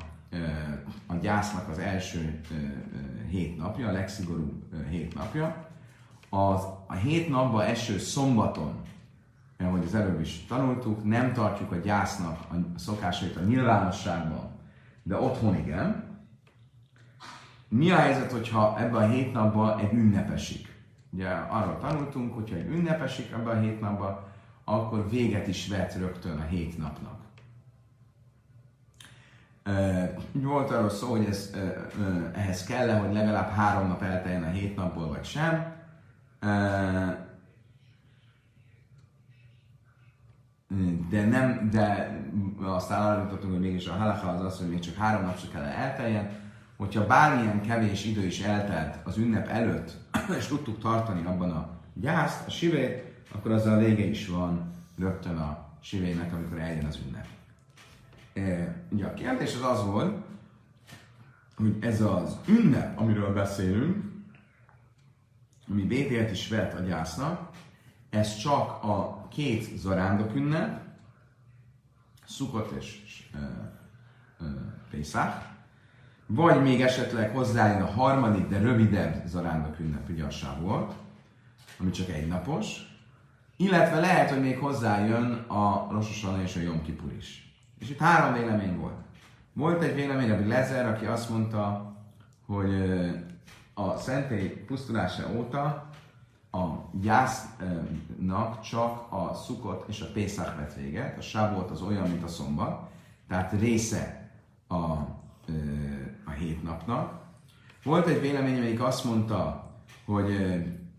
a 1.06 1.14
gyásznak 1.14 1.68
az 1.68 1.78
első 1.78 2.40
hét 3.30 3.56
napja, 3.56 3.88
a 3.88 3.92
legszigorúbb 3.92 4.86
hét 4.90 5.14
napja. 5.14 5.68
Az, 6.30 6.62
a 6.86 6.94
hét 6.94 7.28
napban 7.28 7.64
eső 7.64 7.98
szombaton, 7.98 8.80
ahogy 9.58 9.82
az 9.84 9.94
előbb 9.94 10.20
is 10.20 10.44
tanultuk, 10.46 11.04
nem 11.04 11.32
tartjuk 11.32 11.72
a 11.72 11.76
gyásznak 11.76 12.38
a 12.50 12.78
szokásait 12.78 13.36
a 13.36 13.40
nyilvánosságban, 13.40 14.50
de 15.02 15.16
otthon 15.16 15.56
igen. 15.56 16.06
Mi 17.68 17.90
a 17.90 17.96
helyzet, 17.96 18.32
hogyha 18.32 18.78
ebben 18.78 19.02
a 19.02 19.08
hét 19.08 19.32
napban 19.32 19.78
egy 19.78 19.92
ünnepesik? 19.92 20.76
Ugye 21.10 21.28
arról 21.28 21.78
tanultunk, 21.78 22.34
hogyha 22.34 22.56
egy 22.56 22.66
ünnepesik 22.66 23.32
ebben 23.32 23.56
a 23.56 23.60
hét 23.60 23.80
napban, 23.80 24.26
akkor 24.64 25.08
véget 25.10 25.46
is 25.46 25.68
vet 25.68 25.94
rögtön 25.94 26.38
a 26.38 26.44
hét 26.44 26.78
napnak. 26.78 27.17
Volt 30.32 30.70
arról 30.70 30.90
szó, 30.90 31.10
hogy 31.10 31.24
ez, 31.24 31.50
ehhez 32.34 32.64
kell 32.64 32.98
hogy 32.98 33.12
legalább 33.12 33.50
három 33.50 33.88
nap 33.88 34.02
elteljen 34.02 34.42
a 34.42 34.50
hét 34.50 34.76
napból, 34.76 35.08
vagy 35.08 35.24
sem. 35.24 35.76
De 41.10 41.24
nem, 41.26 41.68
de 41.70 42.18
aztán 42.62 43.02
arra 43.02 43.22
jutottunk, 43.22 43.52
hogy 43.52 43.62
mégis 43.62 43.86
a 43.86 43.92
halacha 43.92 44.28
az 44.28 44.44
az, 44.44 44.58
hogy 44.58 44.68
még 44.68 44.78
csak 44.78 44.94
három 44.94 45.22
nap 45.22 45.38
se 45.38 45.46
kell 45.52 45.62
elteljen. 45.62 46.30
Hogyha 46.76 47.06
bármilyen 47.06 47.60
kevés 47.60 48.04
idő 48.04 48.26
is 48.26 48.40
eltelt 48.40 48.98
az 49.04 49.16
ünnep 49.16 49.48
előtt, 49.48 49.96
és 50.38 50.46
tudtuk 50.46 50.78
tartani 50.78 51.26
abban 51.26 51.50
a 51.50 51.68
gyászt, 51.94 52.46
a 52.46 52.50
sivét, 52.50 53.02
akkor 53.34 53.50
az 53.50 53.66
a 53.66 53.76
vége 53.76 54.04
is 54.04 54.28
van 54.28 54.70
rögtön 54.98 55.36
a 55.36 55.66
sivének, 55.80 56.32
amikor 56.32 56.58
eljön 56.58 56.84
az 56.84 56.98
ünnep. 57.06 57.26
E, 58.38 58.74
ugye 58.90 59.06
a 59.06 59.14
kérdés 59.14 59.54
az 59.54 59.62
az 59.62 59.84
volt, 59.84 60.24
hogy 61.56 61.76
ez 61.80 62.00
az 62.00 62.36
ünnep, 62.46 63.00
amiről 63.00 63.32
beszélünk, 63.32 64.04
ami 65.70 65.82
bétért 65.82 66.30
is 66.30 66.48
vett 66.48 66.74
a 66.74 66.80
gyásznak, 66.80 67.50
ez 68.10 68.36
csak 68.36 68.82
a 68.84 69.26
két 69.30 69.78
zarándok 69.78 70.34
ünnep, 70.34 70.86
Szukot 72.26 72.70
és 72.70 73.28
e, 73.34 73.38
Pészák, 74.90 75.48
vagy 76.26 76.62
még 76.62 76.80
esetleg 76.80 77.30
hozzájön 77.30 77.82
a 77.82 77.90
harmadik, 77.90 78.48
de 78.48 78.58
rövidebb 78.58 79.26
zarándok 79.26 79.78
ünnep, 79.78 80.08
ugye 80.08 80.24
a 80.24 80.60
volt, 80.60 80.92
ami 81.78 81.90
csak 81.90 82.08
egy 82.08 82.26
napos, 82.26 82.66
illetve 83.56 84.00
lehet, 84.00 84.30
hogy 84.30 84.40
még 84.40 84.58
hozzájön 84.58 85.32
a 85.32 85.86
Rososana 85.90 86.42
és 86.42 86.56
a 86.56 86.60
Jom 86.60 86.82
Kipur 86.82 87.12
is. 87.12 87.47
És 87.78 87.90
itt 87.90 87.98
három 87.98 88.32
vélemény 88.32 88.78
volt. 88.78 88.96
Volt 89.52 89.82
egy 89.82 89.94
vélemény, 89.94 90.30
ami 90.30 90.46
Lezer, 90.46 90.86
aki 90.86 91.04
azt 91.04 91.30
mondta, 91.30 91.92
hogy 92.46 92.70
a 93.74 93.96
szentély 93.96 94.48
pusztulása 94.48 95.30
óta 95.36 95.90
a 96.50 96.66
gyásznak 97.00 98.60
csak 98.60 99.12
a 99.12 99.34
szukot 99.34 99.88
és 99.88 100.00
a 100.00 100.12
pészák 100.12 100.56
vett 100.56 100.74
véget, 100.74 101.18
a 101.18 101.20
sávolt 101.20 101.70
az 101.70 101.82
olyan, 101.82 102.08
mint 102.08 102.22
a 102.22 102.28
szombat, 102.28 102.90
tehát 103.28 103.52
része 103.52 104.30
a 104.68 105.16
a 106.24 106.30
hét 106.30 106.62
napnak. 106.62 107.20
Volt 107.84 108.06
egy 108.06 108.20
vélemény, 108.20 108.56
amelyik 108.56 108.82
azt 108.82 109.04
mondta, 109.04 109.70
hogy 110.04 110.28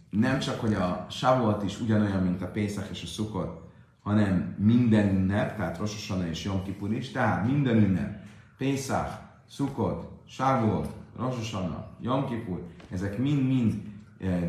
nem 0.09 0.39
csak, 0.39 0.59
hogy 0.59 0.73
a 0.73 1.05
Shavuot 1.09 1.63
is 1.63 1.79
ugyanolyan, 1.79 2.23
mint 2.23 2.41
a 2.41 2.51
Pészak 2.51 2.89
és 2.89 3.03
a 3.03 3.07
Szukot, 3.07 3.58
hanem 4.09 4.55
minden 4.57 5.09
ünnep, 5.09 5.55
tehát 5.55 5.77
Rosh 5.77 6.13
és 6.29 6.43
Yom 6.43 6.63
Kippur 6.63 6.93
is, 6.93 7.11
tehát 7.11 7.45
minden 7.45 7.77
ünnep, 7.77 8.23
Pészak, 8.57 9.19
Szukot, 9.49 10.09
Shavuot, 10.27 10.93
Rosh 11.17 11.35
Hashanah, 11.35 11.85
Yom 12.01 12.27
Kippur, 12.27 12.63
ezek 12.91 13.17
mind-mind 13.17 13.81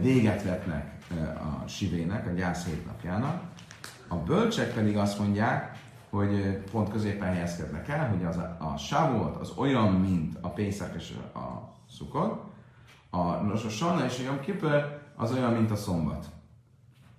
véget 0.00 0.42
vetnek 0.42 0.96
a 1.38 1.68
sivének, 1.68 2.26
a 2.26 2.30
gyász 2.30 2.66
hét 2.66 2.86
napjának. 2.86 3.42
A 4.08 4.16
bölcsek 4.16 4.74
pedig 4.74 4.96
azt 4.96 5.18
mondják, 5.18 5.78
hogy 6.10 6.58
pont 6.70 6.90
középen 6.90 7.28
helyezkednek 7.28 7.88
el, 7.88 8.08
hogy 8.08 8.24
az 8.24 8.36
a, 8.36 8.56
a 8.58 8.76
Shavuot 8.76 9.36
az 9.36 9.52
olyan, 9.56 9.92
mint 9.92 10.38
a 10.40 10.48
Pészak 10.48 10.94
és 10.96 11.14
a 11.34 11.74
Szukot, 11.90 12.44
a 13.10 13.48
Rosh 13.48 13.62
Hashanah 13.62 14.04
és 14.04 14.18
a 14.18 14.22
Yom 14.22 14.40
Kippur 14.40 15.00
az 15.16 15.32
olyan, 15.32 15.52
mint 15.52 15.70
a 15.70 15.76
szombat. 15.76 16.26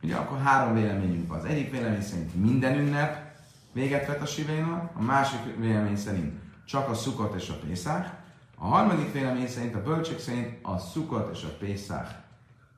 Ugye 0.03 0.15
akkor 0.15 0.41
három 0.41 0.73
véleményünk 0.73 1.27
van. 1.27 1.37
Az 1.37 1.45
egyik 1.45 1.71
vélemény 1.71 2.01
szerint 2.01 2.35
minden 2.35 2.79
ünnep 2.79 3.31
véget 3.71 4.07
vet 4.07 4.21
a 4.21 4.25
sivénak, 4.25 4.91
a 4.95 5.01
másik 5.01 5.39
vélemény 5.57 5.97
szerint 5.97 6.33
csak 6.65 6.89
a 6.89 6.93
szukot 6.93 7.35
és 7.35 7.49
a 7.49 7.59
pészák, 7.67 8.19
a 8.57 8.65
harmadik 8.65 9.13
vélemény 9.13 9.47
szerint, 9.47 9.75
a 9.75 9.83
bölcsek 9.83 10.19
szerint 10.19 10.57
a 10.61 10.77
szukot 10.77 11.35
és 11.35 11.43
a 11.43 11.57
pészák 11.59 12.19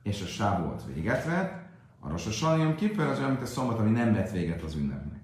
és 0.03 0.21
a 0.21 0.25
sávolt 0.25 0.81
véget 0.93 1.25
vet, 1.25 1.61
a 1.99 2.09
Hashanah 2.09 2.75
Kippur 2.75 3.05
az 3.05 3.17
olyan, 3.17 3.29
mint 3.29 3.41
a 3.41 3.45
szombat, 3.45 3.79
ami 3.79 3.89
nem 3.89 4.13
vett 4.13 4.31
véget 4.31 4.61
az 4.61 4.75
ünnepnek. 4.75 5.21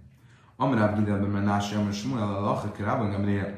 Amráb 0.56 0.98
Gidelben 0.98 1.30
Menási, 1.30 1.76
Amr 1.76 1.94
Smuel, 1.94 2.36
a 2.36 2.42
Lachak, 2.42 2.78
Rabban 2.78 3.12
Gamliel. 3.12 3.58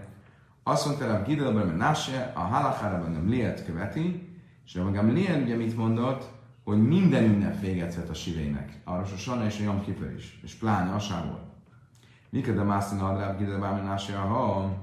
Azt 0.64 0.86
mondta 0.86 1.08
Rab 1.08 1.26
Gidelben 1.26 1.68
Menási, 1.68 2.12
a 2.34 2.40
Halachárában 2.40 3.14
Gamlielt 3.14 3.66
követi, 3.66 4.30
és 4.66 4.76
Rabban 4.76 4.94
Gamliel 4.94 5.42
ugye 5.42 5.56
mit 5.56 5.78
mondott, 5.78 6.32
hogy 6.64 6.88
minden 6.88 7.24
ünnep 7.24 7.60
véget 7.60 7.96
vet 7.96 8.10
a 8.10 8.14
sivének. 8.14 8.82
Arra 8.84 9.02
a 9.02 9.18
Sana 9.18 9.46
és 9.46 9.60
a 9.60 9.64
Jom 9.64 9.84
Kippur 9.84 10.14
is, 10.18 10.40
és 10.44 10.54
pláne 10.54 10.94
a 10.94 11.00
sávol. 11.00 11.50
Mikor 12.30 12.54
de 12.54 12.64
Mászin 12.64 13.00
Adráb 13.00 13.38
Gidelben 13.38 13.74
Menási, 13.74 14.12
ha 14.12 14.78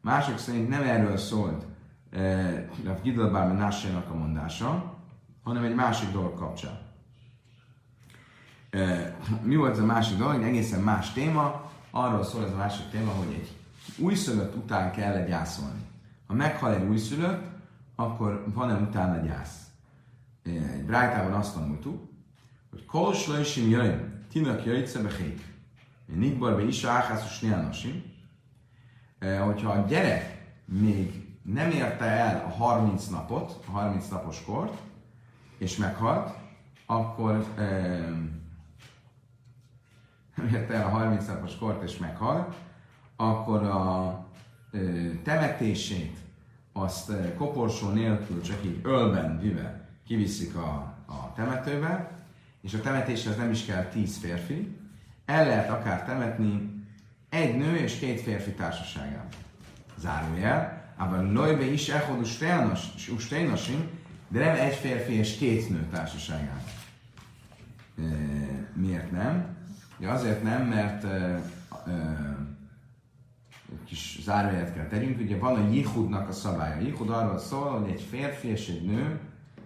mások 0.00 0.38
szerint 0.38 0.68
nem 0.68 0.82
erről 0.82 1.16
szólt 1.16 1.66
eh, 2.10 2.64
Rab 2.84 3.02
Gidelben 3.02 3.48
menási 3.48 3.88
a 3.88 4.14
mondása, 4.14 4.94
hanem 5.42 5.64
egy 5.64 5.74
másik 5.74 6.12
dolog 6.12 6.34
kapcsán. 6.34 6.84
Mi 9.42 9.56
volt 9.56 9.72
ez 9.72 9.78
a 9.78 9.84
másik 9.84 10.18
dolog? 10.18 10.34
Egy 10.34 10.48
egészen 10.48 10.80
más 10.80 11.12
téma. 11.12 11.70
Arról 11.90 12.24
szól 12.24 12.44
ez 12.44 12.52
a 12.52 12.56
másik 12.56 12.88
téma, 12.90 13.10
hogy 13.10 13.32
egy 13.32 13.56
újszülött 13.98 14.56
után 14.56 14.92
kell 14.92 15.26
gyászolni. 15.26 15.80
Ha 16.26 16.34
meghal 16.34 16.74
egy 16.74 16.88
újszülött, 16.88 17.42
akkor 17.96 18.44
van-e 18.54 18.74
utána 18.74 19.26
gyász? 19.26 19.64
Egy 20.44 20.84
brájtában 20.84 21.32
azt 21.32 21.54
tanultuk, 21.54 22.08
hogy 22.70 22.84
kolsla 22.84 23.40
is 23.40 23.56
jöjjön, 23.56 24.26
tinak 24.30 24.64
jöjjtsze 24.64 25.02
behék. 25.02 25.44
Nikbarbe 26.06 26.62
is 26.62 26.84
áhászus 26.84 27.40
néanosim. 27.40 28.02
Hogyha 29.44 29.70
a 29.70 29.86
gyerek 29.86 30.54
még 30.64 31.24
nem 31.42 31.70
érte 31.70 32.04
el 32.04 32.44
a 32.44 32.48
30 32.48 33.06
napot, 33.06 33.64
a 33.68 33.70
30 33.70 34.08
napos 34.08 34.42
kort, 34.44 34.78
és 35.58 35.76
meghalt, 35.76 36.36
akkor 36.86 37.34
érte 40.52 40.74
el 40.74 40.86
a 40.86 40.88
30 40.88 41.26
napos 41.26 41.56
kort 41.56 41.82
és 41.82 41.98
meghal, 41.98 42.54
akkor 43.16 43.62
a 43.62 44.18
ö, 44.70 45.10
temetését 45.22 46.18
azt 46.72 47.08
ö, 47.08 47.34
koporsó 47.34 47.88
nélkül 47.88 48.40
csak 48.40 48.64
így 48.64 48.80
ölben 48.82 49.38
vive 49.38 49.83
kiviszik 50.06 50.56
a, 50.56 50.96
a 51.06 51.32
temetőbe, 51.34 52.10
és 52.62 52.74
a 52.74 52.80
temetéshez 52.80 53.36
nem 53.36 53.50
is 53.50 53.64
kell 53.64 53.84
10 53.84 54.18
férfi, 54.18 54.76
el 55.24 55.46
lehet 55.46 55.70
akár 55.70 56.04
temetni 56.04 56.82
egy 57.28 57.56
nő 57.56 57.76
és 57.76 57.98
két 57.98 58.20
férfi 58.20 58.50
társaságában. 58.50 59.28
Zárójel, 59.98 60.92
ában 60.96 61.32
lojbe 61.32 61.64
is 61.64 61.88
elhodú 61.88 62.24
sténasim, 63.18 63.88
de 64.28 64.38
nem 64.38 64.54
egy 64.54 64.74
férfi 64.74 65.12
és 65.12 65.36
két 65.36 65.68
nő 65.68 65.86
társaságában. 65.90 66.62
E, 67.98 68.02
miért 68.74 69.10
nem? 69.10 69.56
Ja, 69.98 70.10
azért 70.10 70.42
nem, 70.42 70.66
mert 70.66 71.04
e, 71.04 71.42
e, 71.86 72.36
kis 73.84 74.18
zárójelet 74.22 74.74
kell 74.74 74.86
tegyünk, 74.86 75.20
ugye 75.20 75.38
van 75.38 75.54
a 75.54 75.72
jihudnak 75.72 76.28
a 76.28 76.32
szabálya. 76.32 76.76
A 76.76 76.80
jihud 76.80 77.10
arról 77.10 77.38
szól, 77.38 77.80
hogy 77.80 77.90
egy 77.90 78.02
férfi 78.10 78.48
és 78.48 78.68
egy 78.68 78.84
nő 78.84 79.20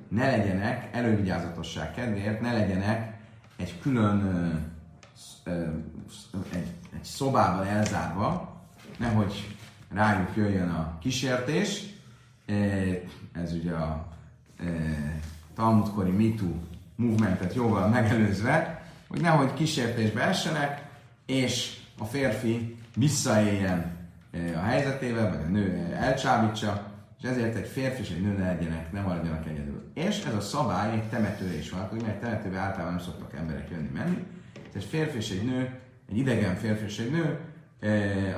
ne 0.09 0.31
legyenek, 0.31 0.89
elővigyázatosság 0.93 1.95
kedvéért, 1.95 2.41
ne 2.41 2.53
legyenek 2.53 3.19
egy 3.57 3.81
külön 3.81 4.23
egy, 6.53 6.73
egy 6.95 7.05
szobában 7.05 7.67
elzárva, 7.67 8.57
nehogy 8.99 9.57
rájuk 9.93 10.37
jöjjön 10.37 10.69
a 10.69 10.99
kísértés. 11.01 11.83
Ez 13.33 13.53
ugye 13.53 13.73
a 13.73 14.09
Talmudkori 15.55 16.11
MeToo 16.11 16.55
movementet 16.97 17.55
jóval 17.55 17.89
megelőzve, 17.89 18.83
hogy 19.09 19.21
nehogy 19.21 19.55
kísértésbe 19.55 20.23
essenek, 20.23 20.87
és 21.27 21.81
a 21.99 22.05
férfi 22.05 22.77
visszaéljen 22.97 23.97
a 24.55 24.61
helyzetével, 24.61 25.29
vagy 25.29 25.45
a 25.47 25.49
nő 25.49 25.95
elcsábítsa, 25.95 26.93
és 27.19 27.29
ezért 27.29 27.57
egy 27.57 27.67
férfi 27.67 28.01
és 28.01 28.11
egy 28.11 28.23
nő 28.23 28.37
ne 28.37 28.53
legyenek, 28.53 28.93
nem 28.93 29.05
maradjanak 29.05 29.47
egyedül. 29.47 29.91
És 29.95 30.25
ez 30.25 30.35
a 30.35 30.41
szabály 30.41 30.93
egy 30.93 31.09
temetőre 31.09 31.59
is 31.59 31.71
hogy 31.71 32.03
mert 32.03 32.21
temetőbe 32.21 32.59
általában 32.59 32.95
nem 32.95 33.03
szoktak 33.03 33.35
emberek 33.35 33.71
jönni-menni, 33.71 34.25
egy 34.75 34.85
férfi 34.85 35.17
és 35.17 35.31
egy 35.31 35.45
nő, 35.45 35.79
egy 36.11 36.17
idegen 36.17 36.57
férfi 36.57 36.85
és 36.85 36.99
egy 36.99 37.11
nő, 37.11 37.39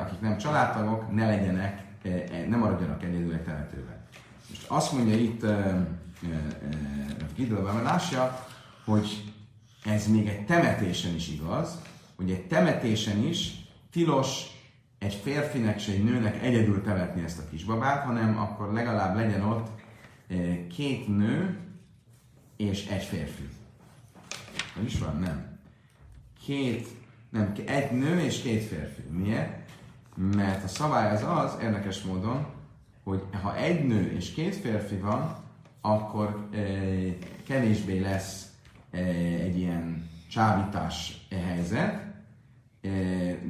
akik 0.00 0.20
nem 0.20 0.38
családtagok, 0.38 1.14
ne 1.14 1.26
legyenek, 1.26 1.84
nem 2.48 2.58
maradjanak 2.58 3.02
egyedül 3.02 3.32
egy 3.32 3.42
temetőben. 3.42 4.04
Most 4.48 4.64
azt 4.68 4.92
mondja 4.92 5.16
itt 5.16 5.46
Gidlova 7.36 7.82
lássa, 7.82 8.46
hogy 8.84 9.32
ez 9.84 10.06
még 10.06 10.28
egy 10.28 10.46
temetésen 10.46 11.14
is 11.14 11.28
igaz, 11.28 11.80
hogy 12.16 12.30
egy 12.30 12.46
temetésen 12.46 13.22
is 13.22 13.52
tilos 13.90 14.46
egy 15.00 15.14
férfinek 15.14 15.76
és 15.76 15.88
egy 15.88 16.04
nőnek 16.04 16.42
egyedül 16.42 16.82
temetni 16.82 17.22
ezt 17.22 17.38
a 17.38 17.48
kisbabát, 17.50 18.04
hanem 18.04 18.38
akkor 18.38 18.72
legalább 18.72 19.16
legyen 19.16 19.42
ott 19.42 19.68
két 20.68 21.08
nő 21.08 21.58
és 22.56 22.86
egy 22.86 23.02
férfi. 23.02 23.48
Nem 24.76 24.84
is 24.84 24.98
van? 24.98 25.16
Nem. 25.16 25.58
Két, 26.44 26.88
nem, 27.30 27.52
egy 27.66 27.90
nő 27.90 28.20
és 28.20 28.42
két 28.42 28.62
férfi. 28.62 29.02
Miért? 29.10 29.70
Mert 30.14 30.64
a 30.64 30.68
szabály 30.68 31.14
az 31.14 31.22
az, 31.22 31.56
érdekes 31.62 32.02
módon, 32.02 32.46
hogy 33.04 33.22
ha 33.42 33.56
egy 33.56 33.86
nő 33.86 34.12
és 34.12 34.32
két 34.32 34.54
férfi 34.54 34.96
van, 34.96 35.36
akkor 35.80 36.48
e, 36.52 36.58
kevésbé 37.46 37.98
lesz 37.98 38.46
e, 38.90 38.98
egy 39.40 39.58
ilyen 39.58 40.10
csábítás 40.30 41.26
helyzet, 41.30 42.04
e, 42.82 42.88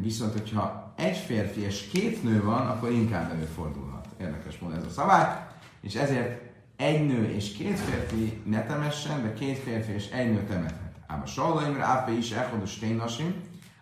viszont 0.00 0.32
hogyha 0.32 0.79
egy 1.00 1.16
férfi 1.16 1.60
és 1.60 1.88
két 1.92 2.22
nő 2.22 2.42
van, 2.42 2.66
akkor 2.66 2.90
inkább 2.90 3.30
előfordulhat. 3.30 4.06
Érdekes 4.20 4.58
módon 4.58 4.78
ez 4.78 4.84
a 4.84 4.90
szabály, 4.90 5.46
és 5.80 5.94
ezért 5.94 6.40
egy 6.76 7.06
nő 7.06 7.24
és 7.34 7.52
két 7.52 7.78
férfi 7.78 8.40
ne 8.44 8.66
temessen, 8.66 9.22
de 9.22 9.32
két 9.32 9.58
férfi 9.58 9.92
és 9.92 10.08
egy 10.10 10.32
nő 10.32 10.44
temethet. 10.44 10.94
Ám 11.06 11.22
a 11.22 11.26
Saulaimra 11.26 11.84
ápé 11.84 12.16
is 12.16 12.30
elhodos 12.30 12.78
ténasim, 12.78 13.34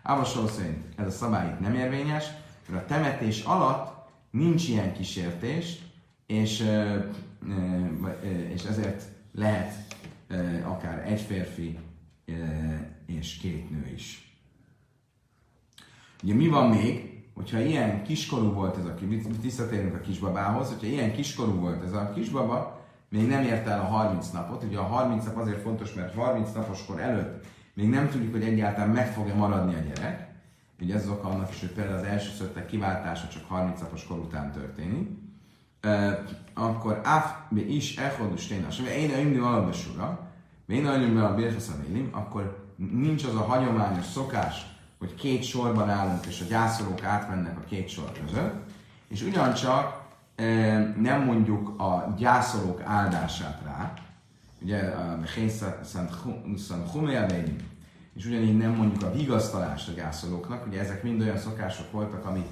Ába 0.09 0.25
szerint 0.25 0.83
ez 0.95 1.07
a 1.07 1.11
szabály 1.11 1.47
itt 1.47 1.59
nem 1.59 1.75
érvényes, 1.75 2.25
mert 2.69 2.83
a 2.83 2.85
temetés 2.85 3.43
alatt 3.43 4.09
nincs 4.31 4.67
ilyen 4.67 4.93
kísértés, 4.93 5.77
és, 6.25 6.65
és 8.53 8.63
ezért 8.63 9.03
lehet 9.33 9.95
akár 10.63 11.07
egy 11.07 11.21
férfi 11.21 11.77
és 13.05 13.37
két 13.37 13.69
nő 13.69 13.91
is. 13.95 14.28
Ugye 16.23 16.33
mi 16.33 16.47
van 16.47 16.69
még, 16.69 17.23
hogyha 17.35 17.59
ilyen 17.59 18.03
kiskorú 18.03 18.51
volt 18.51 18.77
ez 18.77 18.85
a 18.85 18.93
visszatérünk 19.41 19.95
a 19.95 19.99
kisbabához, 19.99 20.67
hogyha 20.67 20.87
ilyen 20.87 21.13
kiskorú 21.13 21.51
volt 21.51 21.83
ez 21.83 21.93
a 21.93 22.11
kisbaba, 22.15 22.79
még 23.09 23.27
nem 23.27 23.43
ért 23.43 23.67
el 23.67 23.79
a 23.79 23.83
30 23.83 24.29
napot. 24.29 24.63
Ugye 24.63 24.77
a 24.77 24.83
30 24.83 25.25
nap 25.25 25.37
azért 25.37 25.61
fontos, 25.61 25.93
mert 25.93 26.15
30 26.15 26.51
napos 26.53 26.85
kor 26.85 26.99
előtt 26.99 27.45
még 27.79 27.89
nem 27.89 28.09
tudjuk, 28.09 28.31
hogy 28.31 28.43
egyáltalán 28.43 28.89
meg 28.89 29.13
fog-e 29.13 29.33
maradni 29.33 29.75
a 29.75 29.79
gyerek. 29.79 30.27
Ugye 30.81 30.95
ez 30.95 31.03
az 31.03 31.09
oka 31.09 31.27
annak 31.27 31.49
is, 31.49 31.59
hogy 31.59 31.69
például 31.69 31.97
az 31.97 32.03
első 32.03 32.29
szöttek 32.37 32.65
kiváltása 32.65 33.27
csak 33.27 33.45
30 33.47 33.79
napos 33.79 34.05
kor 34.05 34.17
után 34.17 34.51
történik. 34.51 35.09
Uh, 35.83 36.11
akkor 36.53 37.01
áf 37.03 37.35
is 37.55 37.97
elhodus 37.97 38.47
ténas, 38.47 38.79
én 38.79 39.13
a 39.13 39.17
imni 39.17 39.37
alapbesura, 39.37 40.27
én 40.67 40.85
a 40.85 40.95
imni 40.95 42.09
akkor 42.11 42.67
nincs 42.75 43.23
az 43.23 43.35
a 43.35 43.43
hagyományos 43.43 44.05
szokás, 44.05 44.65
hogy 44.99 45.15
két 45.15 45.43
sorban 45.43 45.89
állunk, 45.89 46.25
és 46.25 46.41
a 46.41 46.49
gyászolók 46.49 47.03
átmennek 47.03 47.57
a 47.57 47.63
két 47.67 47.89
sor 47.89 48.11
között, 48.11 48.53
és 49.07 49.21
ugyancsak 49.21 50.07
nem 50.97 51.23
mondjuk 51.25 51.79
a 51.79 52.13
gyászolók 52.17 52.81
áldását 52.81 53.61
rá, 53.65 53.93
ugye 54.61 54.77
a 54.77 55.19
Szent 55.83 56.13
Huméleim, 56.91 57.55
és 58.15 58.25
ugyanígy 58.25 58.57
nem 58.57 58.71
mondjuk 58.71 59.03
a 59.03 59.11
vigasztalást 59.11 59.89
a 59.89 59.91
gyászolóknak, 59.91 60.67
ugye 60.67 60.79
ezek 60.79 61.03
mind 61.03 61.21
olyan 61.21 61.37
szokások 61.37 61.91
voltak, 61.91 62.25
amik, 62.25 62.47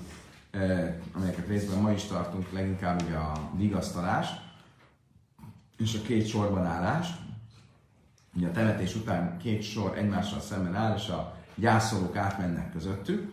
amelyeket 1.13 1.47
részben 1.47 1.79
ma 1.79 1.91
is 1.91 2.03
tartunk, 2.03 2.51
leginkább 2.51 3.01
ugye 3.01 3.15
a 3.15 3.49
vigasztalás 3.55 4.27
és 5.77 5.95
a 5.95 6.05
két 6.07 6.27
sorban 6.27 6.65
állás. 6.65 7.07
Ugye 8.36 8.47
a 8.47 8.51
temetés 8.51 8.95
után 8.95 9.38
két 9.38 9.62
sor 9.63 9.97
egymással 9.97 10.39
szemben 10.39 10.75
áll, 10.75 10.95
és 10.95 11.07
a 11.07 11.37
gyászolók 11.58 12.15
átmennek 12.15 12.72
közöttük. 12.72 13.32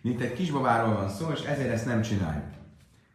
Mint 0.00 0.20
egy 0.20 0.32
kisbabáról 0.32 0.94
van 0.94 1.08
szó, 1.08 1.30
és 1.30 1.40
ezért 1.40 1.72
ezt 1.72 1.86
nem 1.86 2.02
csináljuk. 2.02 2.50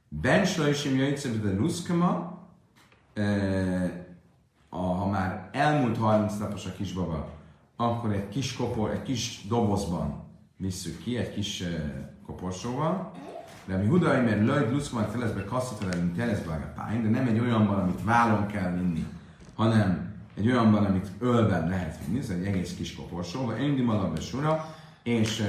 Ben 0.10 0.46
Slajsim 0.46 0.96
Jöjtszöböd 0.96 1.44
de 1.44 1.56
Ruszkama, 1.58 2.42
ha 4.70 5.06
már 5.10 5.50
elmúlt 5.52 5.98
30 5.98 6.38
napos 6.38 6.66
a 6.66 6.72
kisbaba, 6.72 7.30
akkor 7.76 8.12
egy 8.12 8.30
kis 8.30 8.56
kopor, 8.56 8.90
egy 8.90 9.04
kis 9.04 9.46
dobozban 9.48 10.24
visszük 10.58 11.04
ki, 11.04 11.18
egy 11.18 11.34
kis 11.34 11.64
koporsóval. 12.26 13.12
De 13.66 13.78
mi 13.78 13.88
hudai, 13.88 14.22
mert 14.22 14.46
löjd 14.46 14.72
luszkman 14.72 15.12
teleszbe 15.12 15.44
kasszatelelünk 15.44 16.16
teleszbe 16.16 16.54
a 16.54 16.82
pány, 16.82 17.02
de 17.02 17.10
nem 17.10 17.28
egy 17.28 17.40
olyanban, 17.40 17.80
amit 17.80 18.04
vállon 18.04 18.48
kell 18.48 18.72
vinni, 18.72 19.06
hanem 19.56 20.07
egy 20.38 20.48
olyanban, 20.48 20.86
amit 20.86 21.12
ölben 21.20 21.68
lehet 21.68 22.00
vinni, 22.06 22.20
ez 22.20 22.30
egy 22.30 22.46
egész 22.46 22.74
kis 22.78 22.96
koporsó, 22.96 23.46
vagy 23.46 23.62
indi 23.62 23.82
malabbe 23.82 24.20
sora, 24.20 24.76
és 25.04 25.44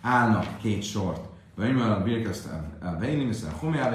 állnak 0.00 0.58
két 0.60 0.82
sort, 0.82 1.20
vagy 1.54 1.80
a 1.80 2.02
birkaszt 2.02 2.48
a 2.80 2.96
vélim, 2.98 3.30
a 3.30 3.94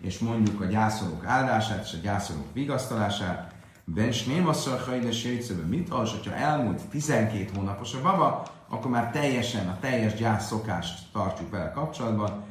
és 0.00 0.18
mondjuk 0.18 0.60
a 0.60 0.64
gyászolók 0.64 1.24
áldását 1.24 1.84
és 1.84 1.92
a 1.92 2.02
gyászolók 2.02 2.52
vigasztalását, 2.52 3.54
Ben 3.84 4.12
Sném 4.12 4.48
asszal 4.48 4.78
hajdes 4.86 5.24
jöjtszöbe 5.24 5.66
mit 5.66 5.88
az, 5.90 6.10
hogyha 6.10 6.34
elmúlt 6.34 6.80
12 6.90 7.50
hónapos 7.54 7.94
a 7.94 8.02
baba, 8.02 8.46
akkor 8.68 8.90
már 8.90 9.10
teljesen 9.10 9.68
a 9.68 9.78
teljes 9.80 10.14
gyász 10.14 10.46
szokást 10.46 11.12
tartjuk 11.12 11.50
vele 11.50 11.70
kapcsolatban, 11.70 12.44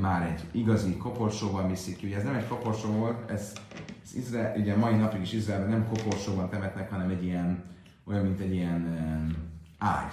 már 0.00 0.22
egy 0.22 0.60
igazi 0.60 0.96
koporsóval 0.96 1.68
viszik 1.68 1.96
ki. 1.96 2.06
Ugye 2.06 2.16
ez 2.16 2.24
nem 2.24 2.34
egy 2.34 2.48
koporsó 2.48 2.88
volt, 2.88 3.30
ez, 3.30 3.52
ez 4.04 4.14
Izrael, 4.14 4.56
ugye 4.56 4.76
mai 4.76 4.94
napig 4.94 5.20
is 5.20 5.32
Izraelben 5.32 5.70
nem 5.70 5.88
koporsóban 5.88 6.50
temetnek, 6.50 6.90
hanem 6.90 7.10
egy 7.10 7.24
ilyen, 7.24 7.64
olyan, 8.04 8.24
mint 8.24 8.40
egy 8.40 8.52
ilyen 8.54 8.82
um, 8.82 9.36
ágy, 9.78 10.12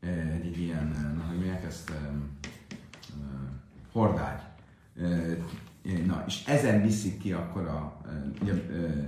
egy, 0.00 0.46
egy 0.46 0.60
ilyen, 0.60 1.14
na, 1.16 1.24
hogy 1.28 1.36
mondják 1.36 1.64
ezt, 1.64 1.90
um, 1.90 2.30
uh, 3.16 3.24
hordágy. 3.92 4.40
Uh, 4.96 6.06
na, 6.06 6.24
és 6.26 6.44
ezen 6.46 6.82
viszik 6.82 7.18
ki 7.18 7.32
akkor 7.32 7.66
a, 7.66 8.00
ugye, 8.40 8.52
uh, 8.52 9.04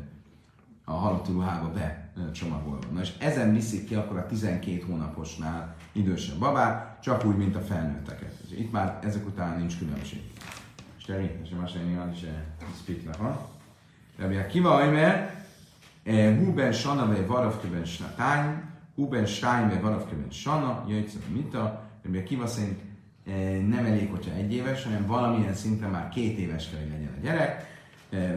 a 0.85 0.93
halotti 0.93 1.33
ruhába 1.33 1.73
becsomagolva. 1.73 2.87
Na 2.93 3.01
és 3.01 3.13
ezen 3.19 3.53
viszik 3.53 3.85
ki 3.85 3.95
akkor 3.95 4.19
a 4.19 4.27
12 4.27 4.85
hónaposnál 4.87 5.77
idősebb 5.93 6.39
babát, 6.39 7.03
csak 7.03 7.25
úgy, 7.25 7.37
mint 7.37 7.57
a 7.57 7.61
felnőtteket. 7.61 8.33
És 8.45 8.59
itt 8.59 8.73
már 8.73 8.99
ezek 9.03 9.27
után 9.27 9.59
nincs 9.59 9.79
különbség. 9.79 10.21
Te 11.07 11.41
és 11.43 11.51
a 11.53 11.57
másik 11.57 11.81
is 12.13 12.25
spiknak 12.81 13.17
van. 13.17 13.52
Rabbi 14.23 14.37
Akiva 14.37 14.77
Aimer, 14.77 15.45
Huben 16.39 16.73
Sana 16.73 17.07
vagy 17.07 17.27
Varavkeben 17.27 17.83
Tány, 18.17 18.63
Huben 18.95 19.27
Stány 19.27 19.69
vagy 19.69 19.81
Varavkeben 19.81 20.31
Sana, 20.31 20.85
Jöjtsz 20.89 21.17
Mita, 21.33 21.83
Rabbi 22.05 22.19
Akiva 22.19 22.47
szerint 22.47 22.81
nem 23.69 23.85
elég, 23.85 24.11
hogyha 24.11 24.35
egy 24.35 24.53
éves, 24.53 24.85
hanem 24.85 25.07
valamilyen 25.07 25.55
szinten 25.55 25.91
már 25.91 26.09
két 26.09 26.39
éves 26.39 26.71
kell, 26.71 26.81
hogy 26.81 26.91
legyen 26.91 27.15
a 27.19 27.23
gyerek, 27.23 27.67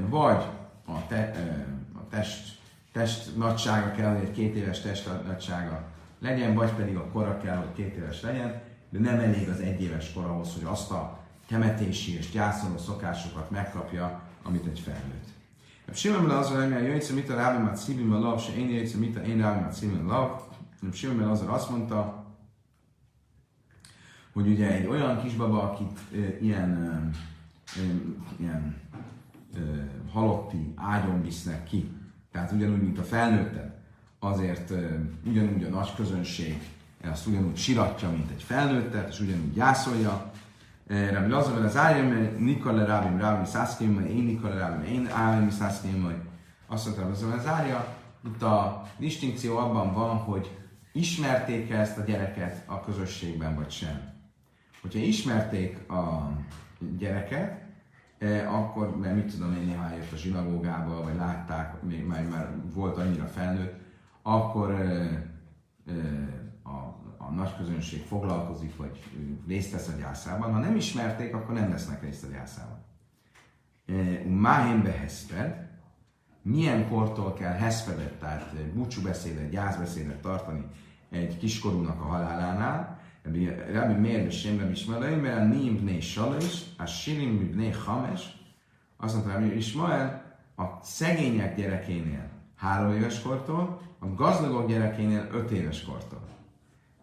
vagy 0.10 0.44
a 0.86 1.08
te, 1.08 1.32
test, 2.10 2.58
test 2.92 3.38
nagysága 3.38 3.92
kell, 3.92 4.14
hogy 4.14 4.24
egy 4.24 4.32
két 4.32 4.56
éves 4.56 4.82
test 4.82 5.10
nagysága 5.26 5.88
legyen, 6.20 6.54
vagy 6.54 6.70
pedig 6.70 6.96
a 6.96 7.10
kora 7.10 7.38
kell, 7.38 7.58
hogy 7.58 7.74
két 7.76 7.96
éves 7.96 8.22
legyen, 8.22 8.62
de 8.90 9.00
nem 9.00 9.20
elég 9.20 9.50
az 9.50 9.60
egy 9.60 9.82
éves 9.82 10.14
kor 10.14 10.26
ahhoz, 10.26 10.54
hogy 10.54 10.64
azt 10.64 10.92
a 10.92 11.20
temetési 11.48 12.18
és 12.18 12.32
gyászoló 12.32 12.78
szokásokat 12.78 13.52
megkapja, 13.52 14.22
amit 14.44 14.66
egy 14.66 14.80
felnőtt. 14.80 15.35
Simon 15.94 16.30
az, 16.30 16.50
hogy 16.50 16.70
jöjjtsz, 16.70 17.10
mit 17.10 17.30
a 17.30 17.36
rábim 17.36 17.68
a 17.68 17.76
szívim 17.76 18.14
a 18.14 18.20
lav, 18.20 18.42
se 18.42 18.56
én 18.56 18.70
jöjjtsz, 18.70 18.94
mit 18.94 19.16
a 19.18 19.20
én 19.20 19.38
rábim 19.38 19.68
a 19.68 19.72
szívim 19.72 20.10
a 20.10 20.12
lav. 20.12 20.42
Simon 20.94 21.30
az 21.30 21.44
azt 21.48 21.70
mondta, 21.70 22.26
hogy 24.34 24.48
ugye 24.48 24.72
egy 24.72 24.88
olyan 24.88 25.22
kisbaba, 25.22 25.72
akit 25.72 26.00
e, 26.14 26.38
ilyen, 26.42 26.72
e, 27.66 27.82
ilyen 28.38 28.76
e, 29.56 29.60
halotti 30.12 30.74
ágyon 30.76 31.22
visznek 31.22 31.64
ki, 31.64 31.92
tehát 32.32 32.52
ugyanúgy, 32.52 32.82
mint 32.82 33.00
a 33.00 33.04
felnőtted, 33.04 33.74
azért 34.20 34.72
e, 34.72 35.00
ugyanúgy 35.26 35.64
a 35.64 35.70
nagy 35.70 35.94
közönség 35.96 36.62
ezt 37.12 37.28
ugyanúgy 37.28 37.58
siratja, 37.58 38.10
mint 38.10 38.32
egy 38.32 38.44
felnőttet, 38.44 39.10
és 39.10 39.20
ugyanúgy 39.20 39.54
gyászolja. 39.54 40.32
Rabbi 40.88 41.30
Lazar 41.30 41.66
az 41.66 41.78
álljam, 41.78 42.36
Nikola 42.38 42.86
Rabim 42.86 43.20
Rabim 43.20 43.46
Szászkém, 43.46 43.94
vagy 43.94 44.10
én 44.10 44.24
Nikola 44.24 44.58
Rabim, 44.58 44.84
én 44.84 45.08
Rabim 45.08 46.02
vagy 46.02 46.16
azt 46.68 46.86
mondta 46.86 47.08
Lazar 47.08 47.34
az 47.34 47.48
árja. 47.48 47.96
Itt 48.26 48.42
a 48.42 48.84
distinkció 48.98 49.58
abban 49.58 49.94
van, 49.94 50.18
hogy 50.18 50.58
ismerték 50.94 51.70
-e 51.70 51.80
ezt 51.80 51.98
a 51.98 52.04
gyereket 52.04 52.64
a 52.66 52.82
közösségben, 52.82 53.56
vagy 53.56 53.70
sem. 53.70 54.14
Hogyha 54.82 55.00
ismerték 55.00 55.90
a 55.90 56.32
gyereket, 56.98 57.64
akkor, 58.48 58.98
mert 58.98 59.16
mit 59.16 59.32
tudom 59.32 59.54
én, 59.54 59.66
néha 59.66 59.96
jött 59.96 60.12
a 60.12 60.16
zsinagógába, 60.16 61.04
vagy 61.04 61.16
látták, 61.16 61.82
még 61.82 62.06
már, 62.06 62.24
már 62.24 62.50
volt 62.74 62.98
annyira 62.98 63.26
felnőtt, 63.26 63.74
akkor 64.22 64.76
a, 67.28 67.32
nagy 67.32 67.56
közönség 67.58 68.04
foglalkozik, 68.04 68.76
vagy 68.76 69.04
részt 69.48 69.72
vesz 69.72 69.88
a 69.88 69.98
gyászában. 70.00 70.54
Ha 70.54 70.60
nem 70.60 70.76
ismerték, 70.76 71.34
akkor 71.34 71.54
nem 71.54 71.70
vesznek 71.70 72.02
részt 72.02 72.24
a 72.24 72.28
gyászában. 72.28 72.84
Máhén 74.40 74.84
beheszped, 74.84 75.68
milyen 76.42 76.90
kortól 76.90 77.34
kell 77.34 77.54
heszpedet, 77.54 78.14
tehát 78.14 78.54
búcsúbeszédet, 78.74 79.50
gyászbeszédet 79.50 80.22
tartani 80.22 80.66
egy 81.10 81.38
kiskorúnak 81.38 82.02
a 82.02 82.06
halálánál, 82.06 83.00
Rabbi 83.74 84.00
Meir 84.00 84.24
Beshem 84.24 84.60
Rabbi 84.60 84.72
Ismael, 84.72 85.18
mert 85.18 85.50
Nim 85.50 85.78
Bnei 85.78 86.02
Salos, 86.02 86.62
a 86.78 86.86
Sirim 86.86 87.52
Bnei 87.52 87.72
Hames, 87.72 88.38
azt 88.98 89.14
mondta 89.14 89.34
Rabbi 89.34 89.56
Ismael, 89.56 90.24
a 90.58 90.64
szegények 90.82 91.56
gyerekénél 91.56 92.30
három 92.56 92.94
éves 92.94 93.22
kortól, 93.22 93.82
a 94.00 94.14
gazdagok 94.14 94.68
gyerekénél 94.68 95.28
öt 95.32 95.52
éves 95.52 95.84
kortól. 95.84 96.25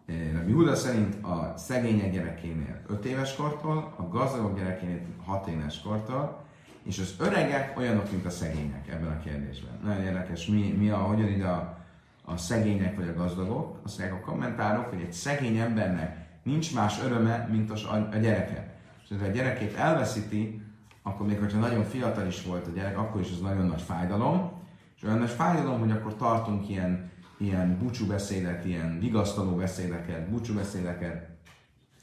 Rabbi 0.07 0.51
Huda 0.51 0.75
szerint 0.75 1.23
a 1.23 1.53
szegények 1.57 2.11
gyerekénél 2.11 2.81
5 2.87 3.05
éves 3.05 3.35
kortól, 3.35 3.93
a 3.97 4.07
gazdagok 4.07 4.57
gyerekénél 4.57 4.99
6 5.25 5.47
éves 5.47 5.81
kortól, 5.81 6.41
és 6.83 6.99
az 6.99 7.15
öregek 7.19 7.77
olyanok, 7.77 8.11
mint 8.11 8.25
a 8.25 8.29
szegények 8.29 8.87
ebben 8.89 9.11
a 9.11 9.19
kérdésben. 9.19 9.79
Nagyon 9.83 10.01
érdekes, 10.01 10.47
mi, 10.47 10.75
mi 10.77 10.89
a, 10.89 10.97
hogyan 10.97 11.27
ide 11.27 11.47
a, 11.47 11.77
a 12.25 12.37
szegények 12.37 12.95
vagy 12.95 13.07
a 13.07 13.13
gazdagok. 13.13 13.79
Azt 13.83 13.99
mondják 13.99 14.21
a 14.21 14.25
kommentárok, 14.25 14.85
hogy 14.85 15.01
egy 15.01 15.13
szegény 15.13 15.57
embernek 15.57 16.23
nincs 16.43 16.73
más 16.73 16.99
öröme, 17.03 17.47
mint 17.51 17.71
a, 17.71 17.93
a 18.11 18.17
gyereke. 18.17 18.75
És 19.03 19.15
ha 19.19 19.25
a 19.25 19.29
gyerekét 19.29 19.75
elveszíti, 19.75 20.61
akkor 21.03 21.27
még 21.27 21.39
hogyha 21.39 21.59
nagyon 21.59 21.83
fiatal 21.83 22.27
is 22.27 22.43
volt 22.43 22.67
a 22.67 22.71
gyerek, 22.71 22.97
akkor 22.97 23.21
is 23.21 23.31
ez 23.31 23.39
nagyon 23.39 23.65
nagy 23.65 23.81
fájdalom. 23.81 24.51
És 24.95 25.03
olyan 25.03 25.17
nagy 25.17 25.29
fájdalom, 25.29 25.79
hogy 25.79 25.91
akkor 25.91 26.15
tartunk 26.15 26.69
ilyen 26.69 27.11
ilyen 27.37 27.77
búcsú 27.77 28.05
beszédet, 28.07 28.65
ilyen 28.65 28.99
vigasztaló 28.99 29.55
beszédeket, 29.55 30.29
búcsú 30.29 30.53
beszédeket, 30.53 31.29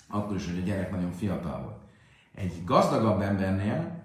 akkor 0.09 0.37
is, 0.37 0.47
hogy 0.47 0.59
a 0.59 0.64
gyerek 0.64 0.90
nagyon 0.90 1.12
fiatal 1.12 1.62
volt. 1.62 1.79
Egy 2.35 2.64
gazdagabb 2.64 3.21
embernél 3.21 3.99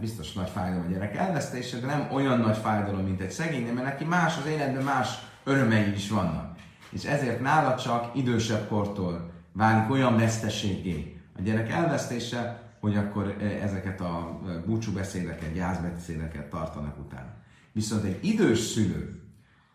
biztos 0.00 0.32
nagy 0.32 0.48
fájdalom 0.48 0.86
a 0.86 0.90
gyerek 0.90 1.16
elvesztése, 1.16 1.78
de 1.78 1.86
nem 1.86 2.08
olyan 2.12 2.40
nagy 2.40 2.56
fájdalom, 2.56 3.04
mint 3.04 3.20
egy 3.20 3.30
szegénynél, 3.30 3.72
mert 3.72 3.86
neki 3.86 4.04
más 4.04 4.38
az 4.38 4.46
életben 4.46 4.82
más 4.82 5.08
örömei 5.44 5.92
is 5.92 6.10
vannak. 6.10 6.56
És 6.90 7.04
ezért 7.04 7.40
nála 7.40 7.76
csak 7.76 8.16
idősebb 8.16 8.68
kortól 8.68 9.30
válik 9.52 9.90
olyan 9.90 10.16
veszteségé 10.16 11.20
a 11.38 11.42
gyerek 11.42 11.70
elvesztése, 11.70 12.62
hogy 12.80 12.96
akkor 12.96 13.36
eh, 13.40 13.62
ezeket 13.62 14.00
a 14.00 14.40
eh, 14.46 14.54
búcsú 14.66 14.92
beszédeket, 14.92 15.52
gyászbeszédeket 15.52 16.50
tartanak 16.50 16.98
utána. 16.98 17.34
Viszont 17.72 18.04
egy 18.04 18.24
idős 18.24 18.58
szülő, 18.58 19.25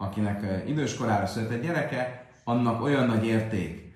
akinek 0.02 0.68
idős 0.68 0.96
korára 0.96 1.26
született 1.26 1.62
gyereke, 1.62 2.26
annak 2.44 2.82
olyan 2.82 3.08
nagy 3.08 3.26
érték 3.26 3.94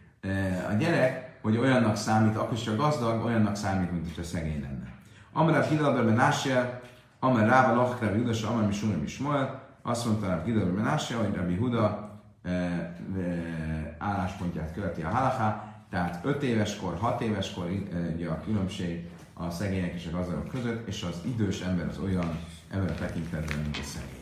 a 0.69 0.73
gyerek, 0.73 1.39
hogy 1.41 1.57
olyannak 1.57 1.95
számít, 1.95 2.37
akkor 2.37 2.57
is 2.57 2.67
a 2.67 2.75
gazdag, 2.75 3.25
olyannak 3.25 3.55
számít, 3.55 3.91
mint 3.91 4.05
hogyha 4.05 4.23
szegény 4.23 4.61
lenne. 4.61 4.93
Amara 5.33 5.61
Hidalber 5.61 6.05
Benásia, 6.05 6.81
Amar 7.19 7.47
Ráva 7.47 7.75
Lachra 7.75 8.15
Judas, 8.15 8.43
Amar 8.43 8.65
Misumar 8.65 8.97
Mismoel, 8.97 9.63
azt 9.81 10.05
mondta 10.05 10.27
Ráv 10.27 10.45
Hidalber 10.45 10.73
Benásia, 10.73 11.17
hogy 11.17 11.35
Rabbi 11.35 11.55
Huda 11.55 12.19
álláspontját 13.97 14.73
követi 14.73 15.01
a 15.01 15.09
halaká, 15.09 15.73
tehát 15.89 16.19
5 16.25 16.43
éves 16.43 16.77
kor, 16.77 16.97
6 16.99 17.21
éves 17.21 17.53
kor 17.53 17.65
ugye 18.15 18.27
a 18.27 18.41
különbség 18.45 19.09
a 19.33 19.49
szegények 19.49 19.93
és 19.93 20.09
a 20.11 20.17
gazdagok 20.17 20.47
között, 20.47 20.87
és 20.87 21.03
az 21.03 21.21
idős 21.25 21.61
ember 21.61 21.87
az 21.87 21.97
olyan 21.97 22.39
ember 22.71 22.95
tekintetben, 22.95 23.57
mint 23.59 23.77
a 23.77 23.83
szegény. 23.83 24.14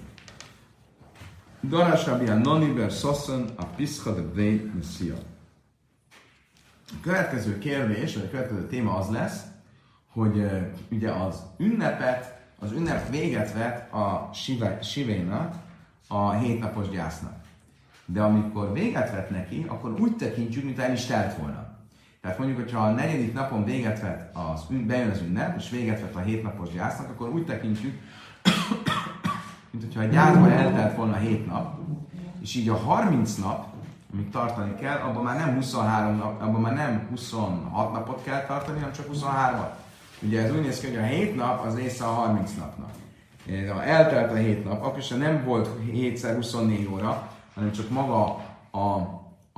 Darás 1.69 2.05
Rabbi 2.05 2.27
Anoniber 2.27 2.91
Sasson 2.91 3.49
a 3.55 3.65
Pischa 3.65 4.13
Bnei 4.33 4.71
Messia. 4.75 5.15
A 6.87 6.95
következő 7.01 7.57
kérdés, 7.57 8.15
vagy 8.15 8.23
a 8.23 8.29
következő 8.29 8.67
téma 8.67 8.95
az 8.95 9.09
lesz, 9.09 9.41
hogy 10.07 10.37
uh, 10.37 10.61
ugye 10.91 11.11
az 11.11 11.43
ünnepet, 11.57 12.39
az 12.59 12.71
ünnep 12.71 13.09
véget 13.09 13.53
vet 13.53 13.93
a 13.93 14.29
sivénak, 14.81 15.55
a 16.07 16.31
hétnapos 16.31 16.89
gyásznak. 16.89 17.43
De 18.05 18.21
amikor 18.21 18.73
véget 18.73 19.11
vet 19.11 19.29
neki, 19.29 19.65
akkor 19.67 19.99
úgy 19.99 20.15
tekintjük, 20.15 20.63
mint 20.63 20.79
el 20.79 20.93
is 20.93 21.05
telt 21.05 21.37
volna. 21.37 21.77
Tehát 22.21 22.37
mondjuk, 22.37 22.59
hogyha 22.59 22.79
a 22.79 22.91
negyedik 22.91 23.33
napon 23.33 23.65
véget 23.65 24.01
vet 24.01 24.35
az, 24.35 24.65
bejön 24.69 25.09
az 25.09 25.21
ünnep, 25.21 25.57
és 25.57 25.69
véget 25.69 26.01
vet 26.01 26.15
a 26.15 26.19
hétnapos 26.19 26.69
gyásznak, 26.69 27.09
akkor 27.09 27.29
úgy 27.29 27.45
tekintjük, 27.45 28.01
hogyha 29.83 30.01
a 30.01 30.05
gyászban 30.05 30.51
eltelt 30.51 30.95
volna 30.95 31.15
7 31.15 31.45
nap, 31.45 31.79
és 32.41 32.55
így 32.55 32.69
a 32.69 32.75
30 32.75 33.35
nap, 33.35 33.65
amíg 34.13 34.29
tartani 34.29 34.75
kell, 34.75 34.97
abban 34.97 35.23
már 35.23 35.37
nem 35.37 35.55
23 35.55 36.15
nap, 36.15 36.41
abban 36.41 36.61
már 36.61 36.73
nem 36.73 37.07
26 37.09 37.93
napot 37.93 38.23
kell 38.23 38.45
tartani, 38.45 38.77
hanem 38.79 38.93
csak 38.93 39.05
23-at. 39.13 39.69
Ugye 40.21 40.41
ez 40.41 40.51
úgy 40.51 40.61
néz 40.61 40.79
ki, 40.79 40.87
hogy 40.87 40.97
a 40.97 41.01
7 41.01 41.35
nap 41.35 41.65
az 41.65 41.75
része 41.75 42.05
a 42.05 42.11
30 42.13 42.51
napnak. 42.57 42.89
Ha 43.73 43.83
eltelt 43.83 44.31
a 44.31 44.35
7 44.35 44.63
nap, 44.63 44.83
akkor 44.83 45.01
sem 45.01 45.17
nem 45.17 45.43
volt 45.43 45.69
7 45.91 46.25
24 46.25 46.89
óra, 46.91 47.29
hanem 47.55 47.71
csak 47.71 47.89
maga 47.89 48.45
a, 48.71 48.79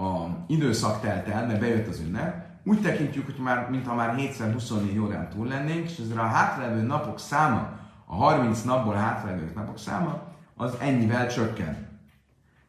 a 0.04 0.28
időszak 0.48 1.02
telt 1.02 1.28
el, 1.28 1.48
mert 1.48 1.60
bejött 1.60 1.88
az 1.88 2.00
ünnep, 2.00 2.46
úgy 2.68 2.82
tekintjük, 2.82 3.26
hogy 3.26 3.36
már, 3.44 3.70
mintha 3.70 3.96
már 3.96 4.16
7-24 4.18 5.04
órán 5.04 5.30
túl 5.30 5.48
lennénk, 5.48 5.90
és 5.90 5.98
ezzel 5.98 6.20
a 6.20 6.28
hátralévő 6.28 6.82
napok 6.82 7.20
száma, 7.20 7.70
a 8.06 8.15
30 8.15 8.63
napból 8.63 8.94
hátralévő 8.94 9.52
napok 9.56 9.78
száma, 9.78 10.22
az 10.56 10.76
ennyivel 10.80 11.28
csökken. 11.28 12.00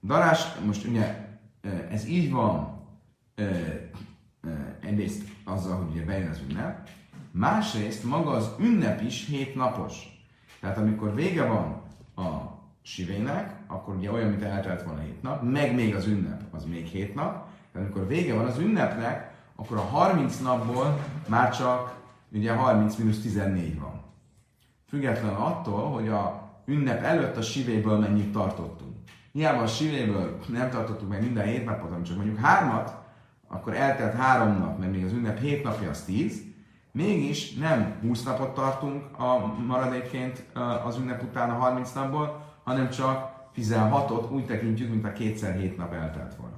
Darás, 0.02 0.54
most 0.66 0.86
ugye 0.86 1.28
ez 1.90 2.06
így 2.06 2.30
van 2.30 2.80
egyrészt 4.80 5.22
azzal, 5.44 5.76
hogy 5.76 5.90
ugye 5.90 6.04
bejön 6.04 6.30
az 6.30 6.40
ünnep, 6.48 6.88
másrészt 7.30 8.04
maga 8.04 8.30
az 8.30 8.50
ünnep 8.58 9.00
is 9.02 9.26
hét 9.26 9.54
napos. 9.54 9.94
Tehát 10.60 10.78
amikor 10.78 11.14
vége 11.14 11.44
van 11.44 11.82
a 12.26 12.54
sivének, 12.82 13.54
akkor 13.66 13.94
ugye 13.96 14.12
olyan, 14.12 14.28
mint 14.28 14.42
eltelt 14.42 14.82
volna 14.82 15.00
hét 15.00 15.22
nap, 15.22 15.42
meg 15.42 15.74
még 15.74 15.94
az 15.94 16.06
ünnep, 16.06 16.42
az 16.50 16.64
még 16.64 16.86
hét 16.86 17.14
nap, 17.14 17.48
tehát 17.72 17.86
amikor 17.86 18.06
vége 18.06 18.34
van 18.34 18.46
az 18.46 18.58
ünnepnek, 18.58 19.34
akkor 19.54 19.76
a 19.76 19.80
30 19.80 20.38
napból 20.40 20.98
már 21.28 21.56
csak 21.56 21.96
ugye 22.32 22.52
30 22.52 22.94
14 22.94 23.80
van. 23.80 24.04
Függetlenül 24.88 25.36
attól, 25.36 25.90
hogy 25.90 26.08
a 26.08 26.50
ünnep 26.64 27.02
előtt 27.02 27.36
a 27.36 27.42
sivéből 27.42 27.98
mennyit 27.98 28.32
tartottunk. 28.32 28.96
Hiába 29.32 29.62
a 29.62 29.66
sivéből 29.66 30.38
nem 30.48 30.70
tartottuk 30.70 31.08
meg 31.08 31.22
minden 31.22 31.46
hét 31.46 31.64
napot, 31.64 31.88
hanem 31.88 32.02
csak 32.02 32.16
mondjuk 32.16 32.38
hármat, 32.38 32.94
akkor 33.48 33.74
eltelt 33.74 34.14
három 34.14 34.58
nap, 34.58 34.78
mert 34.78 34.92
még 34.92 35.04
az 35.04 35.12
ünnep 35.12 35.38
hét 35.38 35.62
napja 35.62 35.90
az 35.90 36.02
tíz, 36.02 36.42
mégis 36.92 37.54
nem 37.54 37.98
20 38.00 38.22
napot 38.22 38.54
tartunk 38.54 39.18
a 39.18 39.54
maradékként 39.66 40.44
az 40.84 40.96
ünnep 40.96 41.22
után 41.22 41.50
a 41.50 41.54
30 41.54 41.92
napból, 41.92 42.44
hanem 42.64 42.90
csak 42.90 43.34
16-ot 43.56 44.30
úgy 44.30 44.46
tekintjük, 44.46 44.90
mint 44.90 45.04
a 45.04 45.12
kétszer 45.12 45.58
hét 45.58 45.76
nap 45.76 45.92
eltelt 45.92 46.34
volna. 46.34 46.56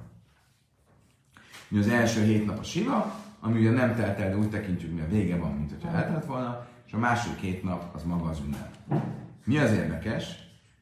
Az 1.79 1.87
első 1.87 2.23
hét 2.23 2.45
nap 2.45 2.59
a 2.59 2.63
siva, 2.63 3.15
ami 3.39 3.59
ugye 3.59 3.71
nem 3.71 3.95
telt 3.95 4.19
el, 4.19 4.29
de 4.29 4.37
úgy 4.37 4.49
tekintjük, 4.49 5.01
a 5.01 5.07
vége 5.09 5.37
van, 5.37 5.51
mint 5.51 5.69
hogyha 5.69 5.97
eltelt 5.97 6.25
volna, 6.25 6.67
és 6.85 6.93
a 6.93 6.97
második 6.97 7.39
két 7.39 7.63
nap 7.63 7.95
az 7.95 8.03
maga 8.03 8.29
az 8.29 8.39
ünnep. 8.45 8.75
Mi 9.43 9.57
az 9.57 9.71
érdekes, 9.71 10.25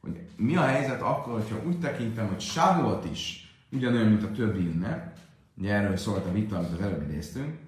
hogy 0.00 0.20
mi 0.36 0.56
a 0.56 0.62
helyzet 0.62 1.02
akkor, 1.02 1.32
hogyha 1.32 1.66
úgy 1.66 1.80
tekintem, 1.80 2.28
hogy 2.28 2.40
Sávolt 2.40 3.10
is 3.10 3.52
ugyanolyan, 3.72 4.08
mint 4.08 4.22
a 4.22 4.32
többi 4.32 4.58
ünnep. 4.58 5.16
Ugye 5.56 5.74
erről 5.74 5.96
szólt 5.96 6.26
a 6.26 6.32
vita, 6.32 6.56
amit 6.56 6.72
az 6.72 6.80
előbb 6.80 7.10
idéztünk. 7.10 7.58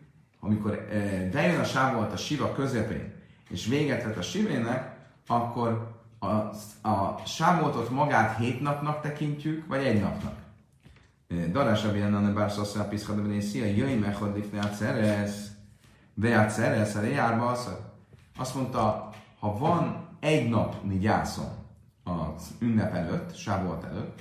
Amikor 0.40 0.86
bejön 1.32 1.60
a 1.60 1.64
sávolt 1.64 2.12
a 2.12 2.16
siva 2.16 2.52
közepén, 2.52 3.12
és 3.48 3.66
véget 3.66 4.04
vet 4.04 4.16
a 4.16 4.22
sivének, 4.22 4.96
akkor 5.26 5.98
a, 6.18 6.26
a 6.88 7.22
sávoltot 7.26 7.90
magát 7.90 8.38
hét 8.38 8.60
napnak 8.60 9.00
tekintjük, 9.00 9.66
vagy 9.66 9.84
egy 9.84 10.00
napnak. 10.00 10.39
Darás 11.30 11.84
Rabbi 11.84 12.00
a 12.00 12.32
bár 12.32 12.50
szasszal 12.50 12.84
piszkad, 12.84 13.26
hogy 13.26 13.40
szia, 13.40 13.64
jöjj 13.64 13.94
meg, 13.94 14.16
hogy 14.16 14.32
lifne 14.34 14.60
a 14.60 14.68
ceresz, 14.68 15.50
be 16.14 16.40
a 16.40 16.46
ceresz, 16.46 16.94
a 16.94 17.56
Azt 18.36 18.54
mondta, 18.54 19.10
ha 19.38 19.58
van 19.58 20.08
egy 20.20 20.48
napni 20.48 20.98
gyászom 20.98 21.48
az 22.04 22.50
ünnep 22.60 22.94
előtt, 22.94 23.36
sávolt 23.36 23.84
előtt, 23.84 24.20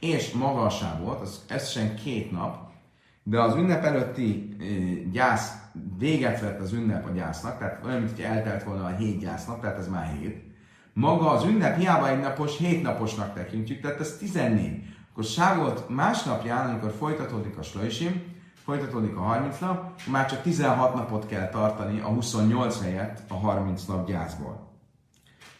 és 0.00 0.32
maga 0.32 0.64
a 0.64 0.70
sávolt, 0.70 1.20
az 1.20 1.44
összesen 1.48 1.94
két 1.94 2.30
nap, 2.30 2.70
de 3.22 3.40
az 3.40 3.54
ünnep 3.54 3.84
előtti 3.84 4.56
gyász 5.12 5.52
véget 5.98 6.40
vett 6.40 6.60
az 6.60 6.72
ünnep 6.72 7.06
a 7.06 7.10
gyásznak, 7.10 7.58
tehát 7.58 7.84
olyan, 7.84 7.98
mint 7.98 8.10
hogy 8.10 8.24
eltelt 8.24 8.62
volna 8.62 8.84
a 8.84 8.96
hét 8.96 9.18
gyásznak, 9.18 9.60
tehát 9.60 9.78
ez 9.78 9.88
már 9.88 10.16
hét. 10.18 10.44
Maga 10.92 11.30
az 11.30 11.44
ünnep 11.44 11.78
hiába 11.78 12.08
egy 12.08 12.20
napos, 12.20 12.58
hét 12.58 12.82
naposnak 12.82 13.34
tekintjük, 13.34 13.80
tehát 13.80 14.00
ez 14.00 14.16
14. 14.16 14.94
Akkor 15.16 15.28
sávolt 15.28 15.88
másnapján, 15.88 16.68
amikor 16.68 16.94
folytatódik 16.98 17.58
a 17.58 17.62
slajsim, 17.62 18.22
folytatódik 18.64 19.16
a 19.16 19.20
30 19.20 19.58
nap, 19.58 20.00
már 20.10 20.28
csak 20.28 20.42
16 20.42 20.94
napot 20.94 21.26
kell 21.26 21.48
tartani 21.48 22.00
a 22.00 22.06
28 22.06 22.82
helyett 22.82 23.22
a 23.28 23.34
30 23.34 23.84
nap 23.84 24.06
gyászból. 24.06 24.72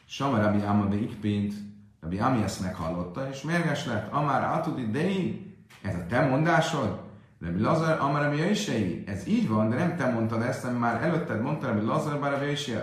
Sama 0.07 0.39
Rabbi 0.39 0.63
Amabe 0.63 0.97
Ikpint, 0.97 1.55
Rabbi 2.01 2.19
Ami 2.19 2.43
ezt 2.43 2.61
meghallotta, 2.61 3.29
és 3.29 3.43
mérges 3.43 3.87
lett, 3.87 4.13
Amár 4.13 4.59
Atudi 4.59 4.91
Dei, 4.91 5.55
ez 5.83 5.95
a 5.95 6.07
te 6.09 6.21
mondásod? 6.21 7.01
Rabbi 7.41 7.61
Lazar, 7.61 8.01
Amár 8.01 8.23
Rabbi 8.23 8.37
Jöjsei, 8.37 9.05
ez 9.07 9.27
így 9.27 9.49
van, 9.49 9.69
de 9.69 9.77
nem 9.77 9.97
te 9.97 10.11
mondtad 10.11 10.43
ezt, 10.43 10.63
hanem 10.63 10.77
már 10.77 11.03
előtted 11.03 11.43
mondta 11.43 11.67
Rabbi 11.67 11.85
Lazar, 11.85 12.19
bár 12.19 12.31
Rabbi 12.31 12.45
Jöjsei, 12.47 12.75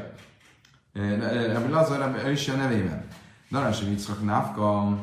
Rabbi 1.53 1.71
Lazar, 1.71 1.99
Rabbi 1.99 2.17
Jöjsei 2.17 2.55
nevében. 2.55 3.07
Darás 3.51 3.83
Vickak 3.83 4.23
Návka, 4.23 4.97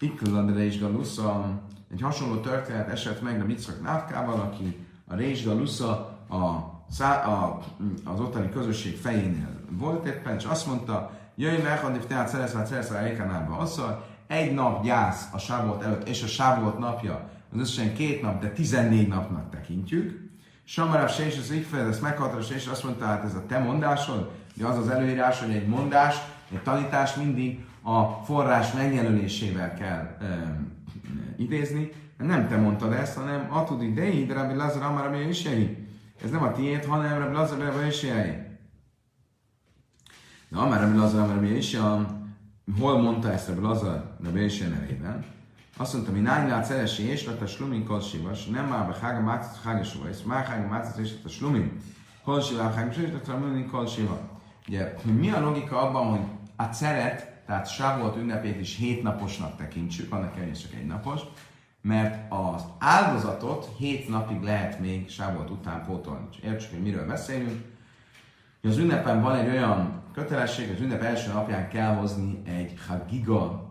Ikkulan 0.00 0.54
Reis 0.54 0.78
Galusza, 0.78 1.60
egy 1.92 2.00
hasonló 2.00 2.40
történet 2.40 2.88
esett 2.88 3.22
meg 3.22 3.40
a 3.40 3.44
Vickak 3.44 3.82
Návkával, 3.82 4.40
aki 4.40 4.76
a 5.06 5.14
Reis 5.14 5.44
Galusza 5.44 5.90
a 6.30 6.70
szá, 6.90 7.24
a, 7.26 7.60
az 8.04 8.20
ottani 8.20 8.50
közösség 8.50 8.96
fejénél 8.96 9.60
volt 9.70 10.06
éppen, 10.06 10.36
és 10.36 10.44
azt 10.44 10.66
mondta, 10.66 11.10
jöjj 11.34 11.62
meg, 11.62 11.84
addig 11.84 12.06
tehát 12.06 12.28
szerezve, 12.28 12.64
szerezve 12.64 12.98
Eikanálba 12.98 13.56
asszal, 13.56 14.06
egy 14.26 14.54
nap 14.54 14.84
gyász 14.84 15.28
a 15.32 15.38
sávolt 15.38 15.82
előtt, 15.82 16.08
és 16.08 16.22
a 16.22 16.26
sávolt 16.26 16.78
napja, 16.78 17.28
az 17.52 17.60
összesen 17.60 17.94
két 17.94 18.22
nap, 18.22 18.40
de 18.40 18.52
14 18.52 19.08
napnak 19.08 19.50
tekintjük. 19.50 20.30
Samaráv 20.64 21.10
se 21.10 21.26
és 21.26 21.38
az 21.38 21.50
Ikfed 21.50 21.86
ezt 21.86 22.02
meghatározott, 22.02 22.56
és 22.56 22.66
azt 22.66 22.84
mondta, 22.84 23.04
hát 23.04 23.24
ez 23.24 23.34
a 23.34 23.46
te 23.46 23.58
mondásod, 23.58 24.30
de 24.54 24.66
az 24.66 24.78
az 24.78 24.88
előírás, 24.88 25.40
hogy 25.40 25.54
egy 25.54 25.68
mondás, 25.68 26.16
egy 26.52 26.62
tanítás 26.62 27.14
mindig 27.14 27.64
a 27.82 28.24
forrás 28.24 28.72
megjelölésével 28.72 29.74
kell 29.74 30.16
e, 30.20 30.60
idézni. 31.36 31.90
Nem 32.16 32.48
te 32.48 32.56
mondtad 32.56 32.92
ezt, 32.92 33.16
hanem 33.16 33.46
Atudi 33.50 33.92
Dei, 33.92 34.26
de 34.26 34.34
Rabbi 34.34 34.54
Lazar 34.54 34.82
Amar 34.82 35.02
Rabbi 35.02 35.28
ez 36.24 36.30
nem 36.30 36.42
a 36.42 36.52
tiéd, 36.52 36.84
hanem 36.84 37.18
Rabbi 37.18 37.34
Lazar 37.34 37.58
Rabbi 37.58 37.86
Isjei. 37.86 38.36
De 40.48 40.58
Amar 40.58 40.80
Rabbi 40.80 40.96
Lazar 40.96 41.28
Rabbi 41.28 41.56
Isjei, 41.56 42.04
hol 42.78 43.00
mondta 43.00 43.32
ezt 43.32 43.48
Rabbi 43.48 43.62
Lazar 43.62 44.16
Rabbi 44.24 44.44
Isjei 44.44 44.68
nevében? 44.68 45.24
Azt 45.76 45.92
mondta, 45.92 46.12
mi 46.12 46.20
nány 46.20 46.48
lát 46.48 46.64
szeresi 46.64 47.02
és 47.02 47.26
lett 47.26 47.40
a 47.40 47.46
slumin 47.46 47.84
kolsivas, 47.84 48.46
nem 48.46 48.66
már 48.66 48.86
be 48.86 48.96
hága 49.00 49.20
mácát 49.20 49.60
hágasova, 49.64 50.08
és 50.08 50.22
már 50.24 50.44
hága 50.44 50.68
mácát 50.68 50.98
és 50.98 51.12
lett 51.12 51.24
a 51.24 51.28
slumin 51.28 51.80
kolsiva, 52.24 52.70
hága 52.70 52.90
és 52.90 52.96
lett 52.96 53.28
a 53.28 53.32
slumin 53.38 53.68
kolsiva. 53.68 54.20
Ugye, 54.68 54.94
mi 55.04 55.30
a 55.30 55.40
logika 55.40 55.88
abban, 55.88 56.06
hogy 56.06 56.26
a 56.56 56.62
ceret, 56.62 57.29
tehát 57.50 57.72
Sávolt 57.72 58.16
ünnepét 58.16 58.60
is 58.60 58.76
hétnaposnak 58.76 59.56
tekintsük, 59.56 60.12
annak 60.12 60.34
ellenére 60.36 60.56
csak 60.56 60.74
egy 60.74 60.86
napos, 60.86 61.20
mert 61.80 62.32
az 62.32 62.62
áldozatot 62.78 63.68
hét 63.78 64.08
napig 64.08 64.42
lehet 64.42 64.80
még 64.80 65.08
sávolt 65.08 65.50
után 65.50 65.84
pótolni. 65.84 66.26
És 66.30 66.38
értsük, 66.44 66.70
hogy 66.70 66.82
miről 66.82 67.06
beszélünk. 67.06 67.62
Az 68.62 68.78
ünnepen 68.78 69.22
van 69.22 69.36
egy 69.36 69.48
olyan 69.48 70.02
kötelesség, 70.12 70.70
az 70.70 70.80
ünnep 70.80 71.02
első 71.02 71.32
napján 71.32 71.68
kell 71.68 71.94
hozni 71.94 72.42
egy 72.44 72.74
hagiga 72.88 73.70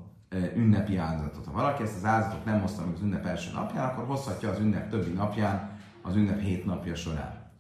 ünnepi 0.55 0.97
áldozatot. 0.97 1.45
Ha 1.45 1.51
valaki 1.51 1.83
ezt 1.83 1.95
az 1.95 2.05
áldozatot 2.05 2.45
nem 2.45 2.61
hozta 2.61 2.85
meg 2.85 2.93
az 2.93 3.01
ünnep 3.01 3.25
első 3.25 3.51
napján, 3.53 3.89
akkor 3.89 4.05
hozhatja 4.05 4.49
az 4.49 4.59
ünnep 4.59 4.89
többi 4.89 5.11
napján, 5.11 5.79
az 6.01 6.15
ünnep 6.15 6.39
hét 6.39 6.65
napja 6.65 6.95
során. 6.95 7.51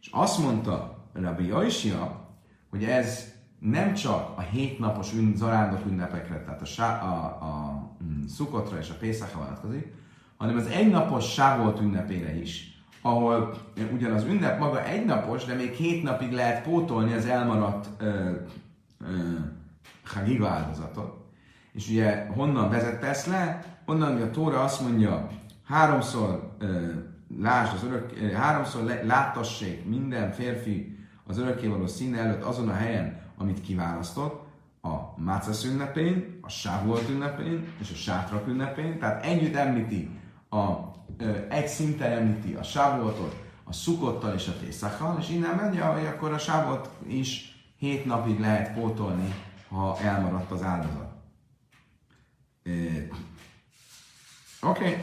És 0.00 0.08
azt 0.10 0.38
mondta 0.38 1.06
Rabbi 1.12 1.46
Jaisia, 1.46 2.28
hogy 2.70 2.84
ez 2.84 3.31
nem 3.62 3.94
csak 3.94 4.32
a 4.36 4.40
hétnapos 4.40 5.12
ün, 5.12 5.32
zarándok 5.36 5.86
ünnepekre, 5.86 6.42
tehát 6.44 6.62
a, 6.62 6.82
a, 6.82 7.04
a, 7.04 7.46
a 7.46 7.82
mm, 8.04 8.26
szukotra 8.26 8.78
és 8.78 8.90
a 8.90 8.94
pészakra 8.94 9.38
vonatkozik, 9.38 9.92
hanem 10.36 10.56
az 10.56 10.66
egynapos 10.66 11.32
sávolt 11.32 11.80
ünnepére 11.80 12.40
is, 12.40 12.82
ahol 13.02 13.54
ugyan 13.92 14.12
az 14.12 14.24
ünnep 14.24 14.58
maga 14.58 14.84
egynapos, 14.84 15.44
de 15.44 15.54
még 15.54 15.70
két 15.70 16.02
napig 16.02 16.32
lehet 16.32 16.62
pótolni 16.62 17.12
az 17.12 17.26
elmaradt 17.26 17.88
ö, 17.98 18.30
ö, 20.38 20.44
áldozatot. 20.44 21.20
És 21.72 21.88
ugye 21.88 22.26
honnan 22.26 22.70
vezette 22.70 23.16
le? 23.26 23.64
Onnan, 23.86 24.12
hogy 24.12 24.22
a 24.22 24.30
Tóra 24.30 24.60
azt 24.60 24.80
mondja, 24.80 25.28
háromszor 25.66 26.54
ö, 26.58 26.90
lásd 27.40 27.74
az 27.74 27.84
örök, 27.84 28.12
ö, 28.22 28.32
háromszor 28.32 28.84
le, 28.84 29.02
láttassék 29.02 29.84
minden 29.84 30.32
férfi 30.32 30.98
az 31.26 31.38
örökkévaló 31.38 31.86
színe 31.86 32.18
előtt 32.18 32.42
azon 32.42 32.68
a 32.68 32.74
helyen, 32.74 33.21
amit 33.36 33.60
kiválasztott, 33.60 34.50
a 34.82 35.20
Mácasz 35.20 35.64
ünnepén, 35.64 36.38
a 36.40 36.48
Sávolt 36.48 37.08
ünnepén 37.08 37.72
és 37.80 37.90
a 37.90 37.94
Sátrak 37.94 38.46
ünnepén, 38.46 38.98
tehát 38.98 39.24
együtt 39.24 39.54
említi, 39.54 40.10
a, 40.50 40.72
ö, 41.16 41.36
egy 41.48 41.68
szinten 41.68 42.12
említi 42.12 42.54
a 42.54 42.62
Sávoltot, 42.62 43.36
a 43.64 43.72
Szukottal 43.72 44.34
és 44.34 44.48
a 44.48 44.58
Tészakkal, 44.58 45.18
és 45.20 45.28
innen 45.28 45.54
megy, 45.54 45.78
hogy 45.78 46.06
akkor 46.06 46.32
a 46.32 46.38
Sávolt 46.38 46.88
is 47.06 47.56
hét 47.76 48.04
napig 48.04 48.40
lehet 48.40 48.74
pótolni, 48.74 49.34
ha 49.68 49.98
elmaradt 49.98 50.50
az 50.50 50.62
áldozat. 50.62 51.12
Oké. 54.60 54.68
Okay. 54.70 54.96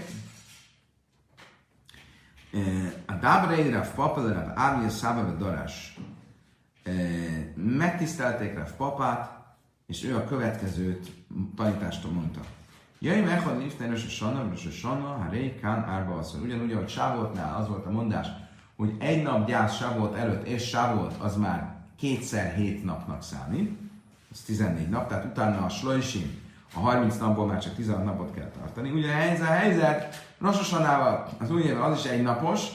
A 3.05 3.13
Dábrei 3.13 3.69
Rav 3.69 3.93
Papa, 3.93 4.21
Rav 4.21 4.51
Ármia 4.55 4.89
Szába 4.89 5.31
Darás 5.31 5.97
megtisztelték 7.55 8.55
Rav 8.55 8.71
Papát, 8.77 9.39
és 9.87 10.03
ő 10.03 10.15
a 10.15 10.23
következőt 10.23 11.11
tanítást 11.55 12.11
mondta. 12.13 12.39
Ha 13.43 13.57
Liften 13.57 13.93
és 13.93 14.05
a 14.05 14.09
Sanna, 14.09 14.51
és 14.53 14.65
a 14.65 14.71
Sanna, 14.71 15.07
ha 15.07 15.29
Kán 15.61 15.83
Árba 15.83 16.15
asszony. 16.15 16.41
Ugyanúgy, 16.41 16.71
ahogy 16.71 16.89
Sávoltnál 16.89 17.55
az 17.55 17.67
volt 17.67 17.85
a 17.85 17.91
mondás, 17.91 18.27
hogy 18.75 18.95
egy 18.99 19.23
nap 19.23 19.47
gyász 19.47 19.77
Sávolt 19.77 20.15
előtt, 20.15 20.47
és 20.47 20.67
Sávolt 20.67 21.13
az 21.17 21.37
már 21.37 21.75
kétszer 21.97 22.53
hét 22.53 22.83
napnak 22.83 23.23
számít, 23.23 23.77
az 24.31 24.39
14 24.41 24.89
nap, 24.89 25.07
tehát 25.07 25.25
utána 25.25 25.65
a 25.65 25.69
Slojsim, 25.69 26.41
a 26.73 26.79
30 26.79 27.17
napból 27.17 27.45
már 27.45 27.61
csak 27.61 27.75
16 27.75 28.03
napot 28.03 28.33
kell 28.33 28.51
tartani. 28.59 28.91
Ugye 28.91 29.13
ez 29.13 29.41
a 29.41 29.45
helyzet 29.45 30.27
Rososanával 30.39 31.29
az 31.39 31.51
új 31.51 31.71
az 31.71 31.97
is 31.97 32.05
egy 32.05 32.21
napos, 32.21 32.67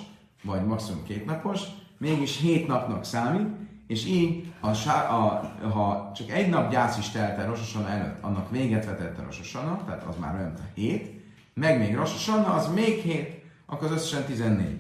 vagy 0.43 0.65
maximum 0.65 1.05
két 1.05 1.27
napos, 1.27 1.61
mégis 1.99 2.41
7 2.41 2.67
napnak 2.67 3.05
számít, 3.05 3.49
és 3.87 4.07
így, 4.07 4.53
a, 4.61 4.69
a, 4.69 5.53
ha 5.69 6.13
csak 6.17 6.31
egy 6.31 6.49
nap 6.49 6.71
gyász 6.71 6.99
is 6.99 7.11
telt 7.11 7.39
el 7.39 7.47
Rososana 7.47 7.89
előtt, 7.89 8.23
annak 8.23 8.51
véget 8.51 8.85
vetett 8.85 9.19
a 9.19 9.23
Rososana, 9.23 9.85
tehát 9.85 10.03
az 10.03 10.17
már 10.17 10.35
olyan, 10.35 10.55
7, 10.75 11.23
meg 11.55 11.79
még 11.79 11.95
Rososana, 11.95 12.55
az 12.55 12.69
még 12.69 13.01
7, 13.01 13.43
akkor 13.67 13.87
az 13.87 13.93
összesen 13.93 14.25
14. 14.25 14.79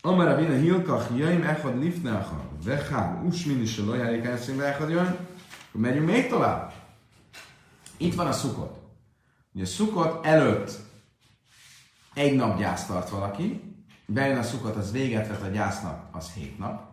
Amara 0.00 0.36
vina 0.36 0.54
hilkach 0.54 1.16
jaim 1.16 1.42
echad 1.42 1.78
lifnáha, 1.78 2.42
vechá, 2.64 3.20
usmin 3.24 3.60
is 3.60 3.78
a 3.78 3.84
lojálik 3.84 4.24
elszínbe 4.24 4.64
echad 4.64 4.90
jön, 4.90 5.16
megyünk 5.72 6.06
még 6.06 6.28
tovább. 6.28 6.72
Itt 7.96 8.14
van 8.14 8.26
a 8.26 8.32
szukot. 8.32 8.78
Ugye 9.54 9.64
a 9.64 9.66
szukot 9.66 10.26
előtt 10.26 10.78
egy 12.14 12.36
nap 12.36 12.58
gyász 12.58 12.86
tart 12.86 13.08
valaki, 13.08 13.60
bejön 14.06 14.38
a 14.38 14.42
szukot, 14.42 14.76
az 14.76 14.92
véget 14.92 15.28
vet 15.28 15.42
a 15.42 15.48
gyásznak, 15.48 16.08
az 16.12 16.32
hét 16.32 16.58
nap. 16.58 16.91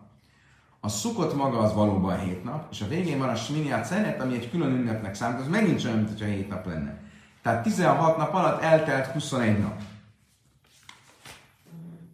A 0.80 0.88
szukot 0.88 1.34
maga 1.34 1.58
az 1.58 1.74
valóban 1.74 2.18
hét 2.18 2.44
nap, 2.44 2.66
és 2.70 2.80
a 2.80 2.88
végén 2.88 3.18
van 3.18 3.28
a 3.28 3.34
sminiát 3.34 3.84
szenet, 3.84 4.20
ami 4.20 4.34
egy 4.34 4.50
külön 4.50 4.72
ünnepnek 4.72 5.14
számít, 5.14 5.40
az 5.40 5.48
megint 5.48 5.84
olyan, 5.84 5.96
mint 5.96 6.08
hogyha 6.08 6.24
hét 6.24 6.48
nap 6.48 6.66
lenne. 6.66 6.98
Tehát 7.42 7.62
16 7.62 8.16
nap 8.16 8.34
alatt 8.34 8.62
eltelt 8.62 9.06
21 9.06 9.58
nap. 9.58 9.80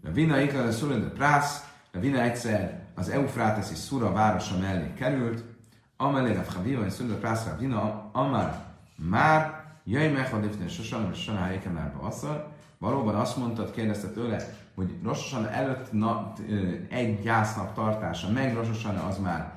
A 0.05 0.11
Vina 0.13 0.41
Ikla 0.41 0.63
de 0.63 1.09
Prász, 1.09 1.65
a 1.93 1.99
Vina 1.99 2.21
egyszer 2.21 2.85
az 2.95 3.09
Eufráteszi 3.09 3.75
Szura 3.75 4.13
városa 4.13 4.59
mellé 4.59 4.93
került, 4.95 5.45
amellé 5.97 6.37
a 6.37 6.43
Chaviva 6.43 6.87
és 6.87 6.93
Szulenda 6.93 7.19
Prász 7.19 7.47
Vina, 7.59 8.11
Amar 8.13 8.65
már 8.95 9.56
Jaj, 9.89 10.09
meghadifnél 10.13 10.69
sosem, 10.69 11.11
és 11.13 11.23
sana 11.23 11.39
helykenárba 11.39 12.07
asszal. 12.07 12.53
Valóban 12.79 13.15
azt 13.15 13.37
mondtad, 13.37 13.71
kérdezte 13.71 14.09
tőle, 14.09 14.39
hogy 14.75 14.95
Rososan 15.03 15.47
előtt 15.47 15.93
nap, 15.93 16.39
egy 16.89 17.21
gyásznap 17.23 17.75
tartása, 17.75 18.31
meg 18.31 18.55
Rososan 18.55 18.97
az 18.97 19.19
már 19.19 19.55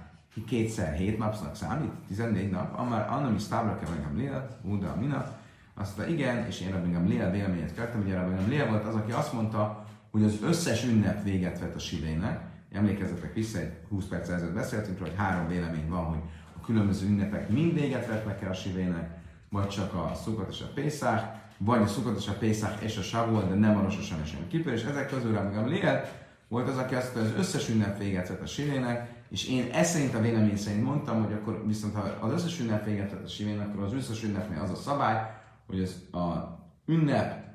kétszer 0.48 0.94
hét 0.94 1.18
napnak 1.18 1.56
számít, 1.56 1.92
14 2.08 2.50
nap, 2.50 2.80
annak 3.10 3.36
is 3.36 3.48
tábla 3.48 3.80
kell 3.80 3.90
meg 3.90 4.06
a 4.12 4.18
Lél, 4.18 4.48
Uda, 4.64 4.96
Mina, 5.00 5.38
azt 5.74 5.98
mondta, 5.98 6.16
igen, 6.16 6.46
és 6.46 6.62
én 6.62 6.72
Rabbi 6.72 6.92
Gamliel 6.92 7.32
véleményét 7.32 7.74
kértem, 7.76 8.04
hogy 8.04 8.14
Rabbi 8.14 8.36
Gamliel 8.36 8.68
volt 8.68 8.86
az, 8.86 8.96
aki 8.96 9.12
azt 9.12 9.34
mondta, 9.34 9.86
hogy 10.12 10.24
az 10.24 10.38
összes 10.44 10.86
ünnep 10.86 11.24
véget 11.24 11.60
vet 11.60 11.76
a 11.76 11.80
sivének. 11.80 12.42
Emlékezzetek 12.72 13.34
vissza, 13.34 13.60
egy 13.60 13.74
20 13.90 14.06
perc 14.06 14.30
ezelőtt 14.30 14.54
beszéltünk, 14.54 15.00
hogy 15.00 15.14
három 15.16 15.48
vélemény 15.48 15.90
van, 15.90 16.04
hogy 16.06 16.20
a 16.58 16.66
különböző 16.66 17.08
ünnepek 17.08 17.50
mind 17.50 17.74
véget 17.74 18.08
vetnek 18.08 18.42
el 18.42 18.50
a 18.50 18.54
sivének, 18.54 19.18
vagy 19.50 19.68
csak 19.68 19.93
a 19.93 20.12
szukat 20.24 20.50
és 20.52 20.62
a 20.62 20.72
pészák, 20.74 21.38
vagy 21.58 21.82
a 21.82 21.88
szukat 21.88 22.18
és 22.18 22.28
a 22.28 22.38
pészák 22.39 22.82
és 22.82 22.97
a 22.97 23.02
savol, 23.02 23.43
de 23.43 23.56
nem 23.56 23.78
a 23.78 23.82
rososan 23.82 24.20
és 24.24 24.34
a 24.34 24.47
kipőr, 24.47 24.74
és 24.74 24.84
ezek 24.84 25.10
közül 25.10 25.34
Rabbi 25.34 25.56
Gamliel 25.56 26.10
volt 26.47 26.68
az, 26.68 26.78
aki 26.78 26.95
azt 26.95 27.16
mondta, 27.16 27.32
hogy 27.32 27.39
az 27.39 27.47
összes 27.47 27.70
ünnep 27.70 27.97
véget 27.97 28.28
vet 28.28 28.41
a 28.41 28.45
sivének, 28.45 29.10
és 29.30 29.50
én 29.50 29.70
ezt 29.72 29.91
szerint 29.91 30.16
a 30.16 30.22
vélemény 30.22 30.58
szerint 30.58 30.84
mondtam, 30.84 31.24
hogy 31.24 31.34
akkor 31.34 31.64
viszont 31.68 31.95
ha 31.95 32.02
az 32.20 32.32
összes 32.32 32.60
ünnep 32.60 32.86
véget 32.86 33.14
a 33.26 33.28
sivének, 33.28 33.68
akkor 33.68 33.84
az 33.84 33.93
összes 33.93 34.24
ünnepnél 34.24 34.62
az 34.62 34.70
a 34.70 34.76
szabály, 34.76 35.32
hogy 35.68 35.82
ez 35.82 35.95
a 36.12 36.58
ünnep, 36.86 37.47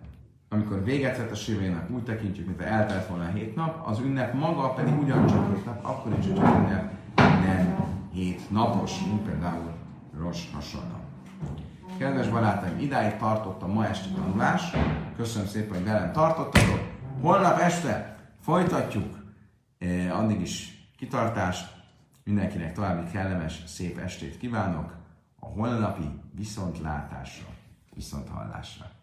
amikor 0.49 0.85
véget 0.85 1.17
vett 1.17 1.31
a 1.31 1.35
sivének, 1.35 1.91
úgy 1.91 2.03
tekintjük, 2.03 2.47
mint 2.47 2.61
eltelt 2.61 3.07
volna 3.07 3.25
hét 3.25 3.55
nap, 3.55 3.87
az 3.87 3.99
ünnep 3.99 4.35
maga 4.35 4.69
pedig 4.69 4.99
ugyancsak 4.99 5.55
hét 5.55 5.65
nap, 5.65 5.85
akkor 5.85 6.19
is, 6.19 6.27
hogy 6.27 6.39
az 6.39 6.57
ünnep 6.57 6.93
nem 7.17 7.77
hét 8.13 8.51
napos, 8.51 9.01
mint 9.07 9.23
például 9.23 9.73
Rosh 10.19 10.53
Hashanah. 10.53 11.04
Kedves 11.99 12.29
barátaim, 12.29 12.79
idáig 12.79 13.17
tartott 13.17 13.63
a 13.63 13.67
ma 13.67 13.87
esti 13.87 14.09
tanulás. 14.09 14.71
Köszönöm 15.17 15.49
szépen, 15.49 15.75
hogy 15.75 15.85
velem 15.85 16.13
tartottatok. 16.13 16.81
Holnap 17.21 17.59
este 17.59 18.17
folytatjuk. 18.41 19.19
Eh, 19.79 20.19
addig 20.19 20.41
is 20.41 20.87
kitartást. 20.97 21.73
Mindenkinek 22.25 22.73
további 22.73 23.11
kellemes, 23.11 23.63
szép 23.67 23.99
estét 23.99 24.39
kívánok. 24.39 24.97
A 25.39 25.47
holnapi 25.47 26.21
viszontlátásra, 26.37 27.47
viszonthallásra. 27.95 28.94